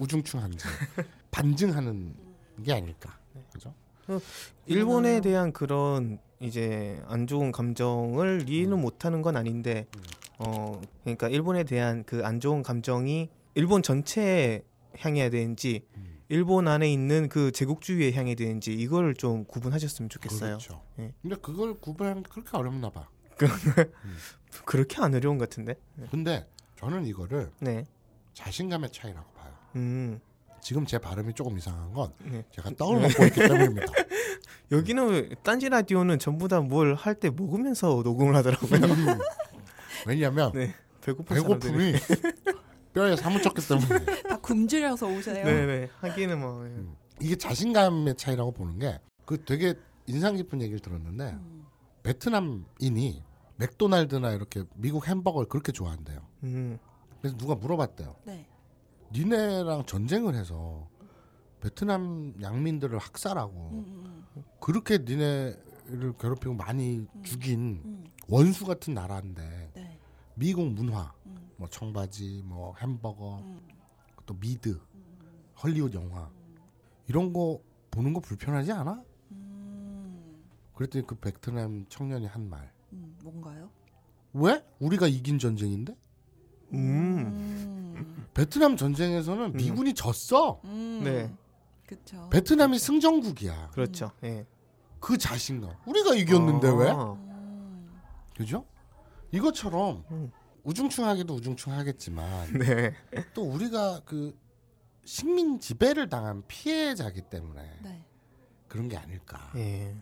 [0.00, 0.66] 우중충한지
[1.30, 2.16] 반증하는
[2.64, 3.16] 게 아닐까
[3.52, 3.72] 그죠
[4.66, 5.22] 일본에 음.
[5.22, 10.02] 대한 그런 이제 안 좋은 감정을 이해는 못하는 건 아닌데, 음.
[10.38, 14.62] 어 그러니까 일본에 대한 그 안 좋은 감정이 일본 전체에
[14.98, 16.18] 향해야 되는지, 음.
[16.28, 20.56] 일본 안에 있는 그 제국주의에 향해야 되는지 이걸 좀 구분하셨으면 좋겠어요.
[20.58, 21.12] 그렇죠 예.
[21.20, 23.08] 근데 그걸 구분하는 게 그렇게 어렵나 봐
[24.64, 25.74] 그렇게 안 어려운 것 같은데.
[26.10, 27.84] 근데 저는 이거를 네.
[28.34, 30.20] 자신감의 차이라고 봐요 음.
[30.62, 32.44] 지금 제 발음이 조금 이상한 건 네.
[32.52, 33.86] 제가 떡을 먹고 있기 때문입니다
[34.72, 39.18] 여기는 딴지 라디오는 전부 다 뭘 할 때 먹으면서 녹음을 하더라고요.
[40.06, 40.74] 왜냐하면 네.
[41.02, 41.92] 배고픔이
[42.94, 45.44] 뼈에 사무쳤기 때문에 다 굶주려서 오세요.
[45.44, 45.90] 네네.
[46.00, 46.64] 하기는 뭐.
[46.64, 46.68] 예.
[46.70, 46.94] 음.
[47.20, 49.74] 이게 자신감의 차이라고 보는 게 그 되게
[50.06, 51.64] 인상 깊은 얘기를 들었는데 음.
[52.02, 53.22] 베트남인이
[53.56, 56.18] 맥도날드나 이렇게 미국 햄버거를 그렇게 좋아한대요.
[56.42, 56.78] 음.
[57.20, 58.16] 그래서 누가 물어봤대요.
[58.24, 58.46] 네.
[59.12, 60.88] 니네랑 전쟁을 해서
[61.60, 68.04] 베트남 양민들을 학살하고 음, 음, 그렇게 니네를 괴롭히고 많이 죽인 음.
[68.28, 69.98] 원수 같은 나라인데 네.
[70.34, 73.60] 미국 문화, 음, 뭐 청바지, 뭐 햄버거, 음,
[74.26, 75.04] 또 미드, 음,
[75.62, 76.30] 헐리우드 영화
[77.06, 77.60] 이런 거
[77.90, 79.02] 보는 거 불편하지 않아?
[79.32, 80.42] 음,
[80.74, 82.72] 그랬더니 그 베트남 청년이 한 말.
[82.92, 83.70] 음, 뭔가요?
[84.32, 84.64] 왜?
[84.80, 85.94] 우리가 이긴 전쟁인데?
[86.72, 87.81] 음.
[88.32, 88.34] 음.
[88.34, 90.60] 베트남 전쟁에서는 미군이 졌어.
[90.64, 91.00] 음.
[91.04, 91.32] 네.
[91.86, 92.28] 그쵸.
[92.30, 93.70] 베트남이 승전국이야.
[93.72, 94.10] 그렇죠.
[94.24, 94.46] 예.
[95.00, 95.74] 그 자신감.
[95.86, 96.90] 우리가 이겼는데 왜?
[96.90, 97.12] 아.
[97.12, 98.00] 음.
[98.36, 98.64] 그죠?
[99.30, 100.30] 이것처럼 음.
[100.64, 102.94] 우중충하기도 우중충하겠지만 네.
[103.34, 104.38] 또 우리가 그
[105.04, 108.04] 식민 지배를 당한 피해자기 때문에 네.
[108.68, 109.50] 그런 게 아닐까.
[109.56, 109.94] 예.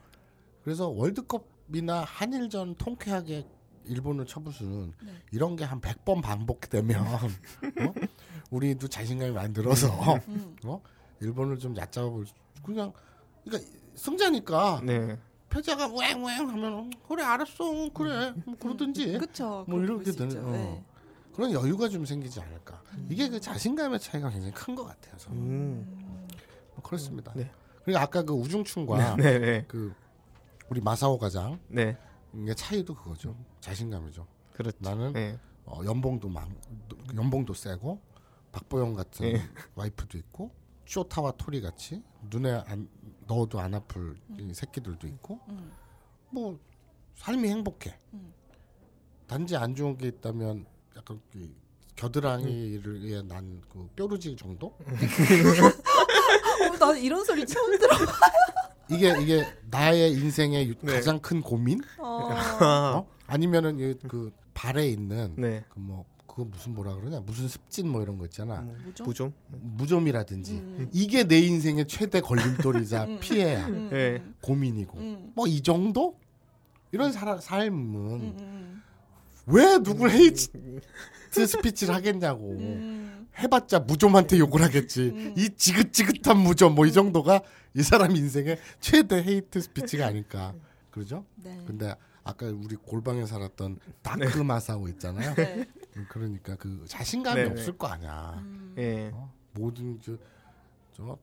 [0.62, 3.46] 그래서 월드컵이나 한일전 통쾌하게
[3.86, 5.12] 일본을 쳐부수는 네.
[5.32, 7.18] 이런 게 한 100번 반복되면 어?
[8.50, 9.88] 우리도 자신감이 많이 들어서
[10.28, 10.56] 음.
[10.64, 10.80] 어?
[11.20, 12.92] 일본을 좀 얕잡아 볼 수, 그냥
[13.44, 15.18] 그러니까 승자니까 네.
[15.50, 19.64] 패자가 왱왱 하면 그래 알았어 그래 뭐 그러든지 그쵸.
[19.68, 20.44] 뭐 이렇게 되는.
[20.44, 20.50] 어.
[20.52, 20.84] 네.
[21.34, 26.26] 그런 여유가 좀 생기지 않을까 이게 그 자신감의 차이가 굉장히 큰 것 같아요 저는 음.
[26.74, 27.50] 뭐 그렇습니다 네.
[27.84, 29.38] 그리고 아까 그 우중충과 네.
[29.38, 29.64] 네.
[29.68, 29.92] 그
[30.68, 31.96] 우리 마사오 과장의 네.
[32.56, 34.76] 차이도 그거죠 자신감이죠 그렇죠.
[34.80, 35.38] 나는 네.
[35.64, 36.48] 어, 연봉도 많
[37.14, 38.00] 연봉도 세고
[38.52, 39.42] 박보영 같은 예.
[39.74, 40.50] 와이프도 있고
[40.86, 42.88] 쇼타와 토리 같이 눈에 안
[43.26, 45.72] 넣어도 안 아플 이 새끼들도 있고 음.
[46.30, 46.58] 뭐
[47.16, 47.96] 삶이 행복해.
[48.14, 48.32] 음.
[49.26, 51.54] 단지 안 좋은 게 있다면 약간 그
[51.96, 54.68] 겨드랑이를 난그 뾰루지 정도?
[54.68, 54.76] 어,
[56.78, 57.94] 나 이런 소리 처음 들어.
[58.90, 60.94] 이게 이게 나의 인생의 유- 네.
[60.94, 61.80] 가장 큰 고민?
[61.98, 62.30] 어.
[62.96, 63.06] 어?
[63.26, 65.64] 아니면은 이그 발에 있는 네.
[65.68, 69.04] 그뭐 그거 무슨 뭐라 그러냐 무슨 습진 뭐 이런 거 있잖아 뭐죠?
[69.04, 69.32] 무좀.
[69.48, 70.88] 무좀이라든지 음.
[70.92, 73.18] 이게 내 인생의 최대 걸림돌이자 음.
[73.20, 73.88] 피해야 음.
[73.90, 74.22] 네.
[74.40, 75.32] 고민이고 음.
[75.34, 76.16] 뭐이 정도
[76.92, 78.36] 이런 사, 삶은 음.
[78.38, 78.82] 음.
[79.46, 80.48] 왜 누굴 hate
[81.32, 83.26] speech를 하겠냐고 음.
[83.36, 85.34] 해봤자 무좀한테 욕을 하겠지 음.
[85.36, 87.42] 이 지긋지긋한 무좀 뭐 이 정도가
[87.74, 90.54] 이 사람 인생의 최대 hate speech가 아닐까
[90.92, 91.24] 그러죠?
[91.36, 91.60] 네.
[91.66, 95.34] 근데 아까 우리 골방에 살았던 다크 마사오 있잖아요.
[95.34, 95.66] 네.
[95.96, 97.50] 음, 그러니까 그 자신감이 네, 네.
[97.52, 98.34] 없을 거 아니야.
[98.38, 98.74] 음.
[98.78, 99.10] 예.
[99.12, 99.32] 어?
[99.52, 100.16] 모든 저,
[100.92, 101.18] 저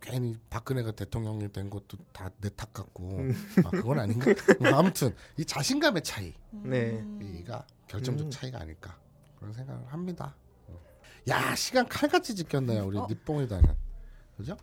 [0.00, 3.32] 괜히 박근혜가 대통령이 된 것도 다 내 탓 같고 음.
[3.64, 4.26] 아, 그건 아닌가?
[4.58, 6.92] 뭐 아무튼 이 자신감의 차이가 네.
[7.00, 7.44] 음.
[7.86, 8.30] 결정적 음.
[8.30, 8.98] 차이가 아닐까
[9.38, 10.34] 그런 생각을 합니다.
[11.28, 13.06] 야 시간 칼같이 지켰네요 우리 어?
[13.10, 13.74] 니뽕이다는
[14.38, 14.56] 그죠?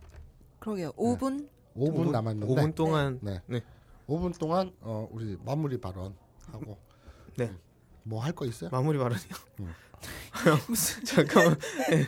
[0.60, 0.92] 그러게요.
[0.94, 1.48] 5분?
[1.76, 3.40] 5분, 남았는데 5분 동안 네.
[3.46, 3.62] 네.
[4.08, 6.16] 5분 동안 어, 우리 마무리 발언
[6.52, 6.80] 하고
[7.38, 7.54] 네.
[8.08, 8.70] 뭐 할 거 있어요?
[8.72, 9.30] 마무리 발언이요.
[9.62, 9.74] 음.
[10.70, 11.58] 무슨 잠깐만.
[11.92, 12.08] 예.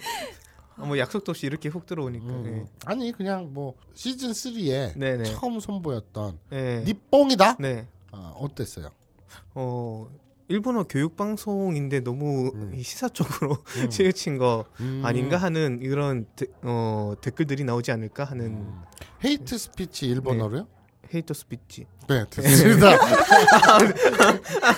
[0.77, 2.25] 아, 뭐 약속도 없이 이렇게 훅 들어오니까.
[2.25, 2.67] 음.
[2.85, 5.23] 아니 그냥 뭐 시즌 3에 네, 네.
[5.25, 6.55] 처음 선보였던 예.
[6.55, 6.83] 네.
[6.85, 7.57] 니뽕이다.
[7.59, 7.87] 네.
[8.11, 8.89] 아, 어땠어요?
[9.55, 10.07] 어
[10.47, 12.73] 일본어 교육 방송인데 너무 음.
[12.75, 13.89] 이 시사 쪽으로 음.
[13.91, 15.01] 치우친 거 음.
[15.05, 18.81] 아닌가 하는 이런 데, 어, 댓글들이 나오지 않을까 하는 음.
[19.23, 20.67] hate speech 일본어로요?
[21.13, 21.85] ヘイトスピーチ.
[22.07, 22.97] 네, 됐습니다.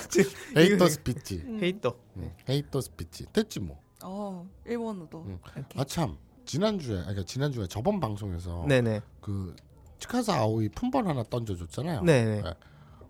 [0.08, 0.24] 지-
[0.56, 1.42] ヘイトスピーチ.
[1.46, 1.60] 음.
[1.62, 1.94] ヘイト.
[2.16, 3.26] 음, ヘイトスピーチ.
[3.32, 3.80] 됐지 뭐.
[4.02, 5.22] 어, 일본어도.
[5.22, 5.38] 음.
[5.56, 5.78] 이렇게.
[5.80, 6.16] 아 참.
[6.44, 9.00] 지난주에 아니 그러니까 지난주에 저번 방송에서 네네.
[9.20, 9.54] 그
[10.00, 12.02] 치카사 아오이 품번 하나 던져 줬잖아요.
[12.02, 12.42] 네네.
[12.42, 12.54] 네.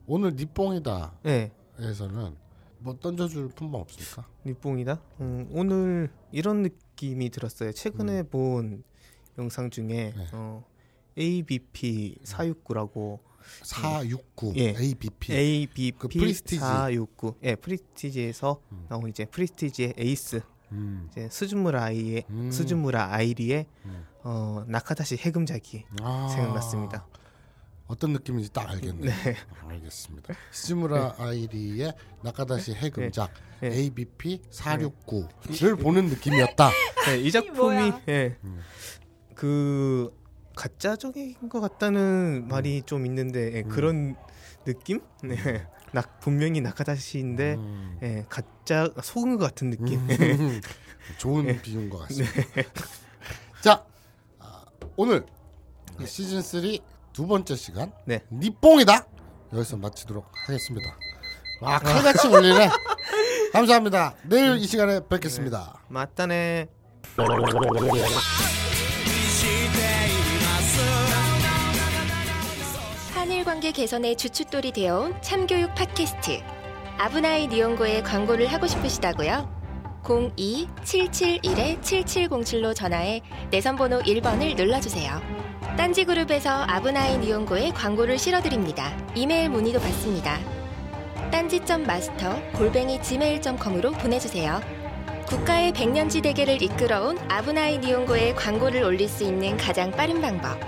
[0.07, 2.35] 오늘 니뽕이다에서는 네.
[2.79, 4.27] 뭐 던져 줄 품번 없습니까?
[4.45, 5.01] 니뽕이다.
[5.21, 7.73] 음, 오늘 이런 느낌이 들었어요.
[7.73, 8.85] 최근에 본
[9.39, 10.19] 영상 중에 음.
[10.19, 10.27] 네.
[10.33, 10.65] 어,
[11.19, 13.21] ABP 469라고
[13.63, 14.75] 469 예.
[14.79, 15.35] ABP.
[15.35, 16.59] ABP 그 프리스티지.
[16.61, 17.35] 469.
[17.43, 18.87] 예, 프리스티지에서 음.
[18.89, 20.43] 나온 이제 프리스티지의 에이스
[20.73, 21.09] 음.
[21.11, 22.51] 이제 스즈무라 아이의 음.
[22.51, 24.07] 스즈무라 아이리의 음.
[24.25, 27.07] 어, 中出し 해금작이 아, 생각났습니다.
[27.87, 29.07] 어떤 느낌인지 딱 알겠네.
[29.07, 29.37] 네.
[29.69, 30.35] 알겠습니다.
[30.51, 33.69] 스즈무라 아이리의 中出し 해금작 네.
[33.69, 36.71] ABP 469를 보는 느낌이었다.
[37.07, 37.93] 네, 이 작품이?
[38.09, 38.37] 예.
[38.45, 38.61] 음.
[39.35, 40.11] 그
[40.55, 43.69] 가짜적인 것 같다는 말이 좀 있는데 예, 음.
[43.69, 44.17] 그런
[44.65, 45.01] 느낌?
[45.23, 45.37] 네.
[45.93, 47.99] 나 분명히 나카다시인데 음.
[48.03, 49.99] 예, 가짜 속은 것 같은 느낌.
[50.09, 50.61] 음.
[51.19, 52.33] 좋은 비유인 것 같습니다.
[53.61, 53.85] 자,
[54.39, 54.65] 아,
[54.97, 55.27] 오늘
[56.05, 56.63] 시즌 3
[57.13, 58.25] 두 번째 시간 네.
[58.31, 59.07] 니뽕이다
[59.53, 60.97] 여기서 마치도록 하겠습니다.
[61.61, 62.71] 아 칼같이 몰리네.
[63.53, 64.15] 감사합니다.
[64.25, 65.83] 내일 이 시간에 뵙겠습니다.
[65.89, 66.69] 맞다네.
[73.53, 76.41] 한일 관계 개선의 주춧돌이 되어온 참교육 팟캐스트
[76.97, 80.01] 아브나이 니온고에 광고를 하고 싶으시다고요?
[80.05, 85.21] 02-771-7707로 전화해 내선번호 1번을 눌러주세요.
[85.77, 88.97] 딴지그룹에서 아브나이 니온고에 광고를 실어드립니다.
[89.15, 90.39] 이메일 문의도 받습니다.
[91.31, 94.63] 딴지.마스터 골뱅이 gmail.com으로 보내주세요.
[95.27, 100.59] 국가의 백년지 대계를 이끌어온 아브나이 니온고에 광고를 올릴 수 있는 가장 빠른 방법.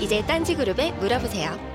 [0.00, 1.69] 이제 딴지그룹에 물어보세요.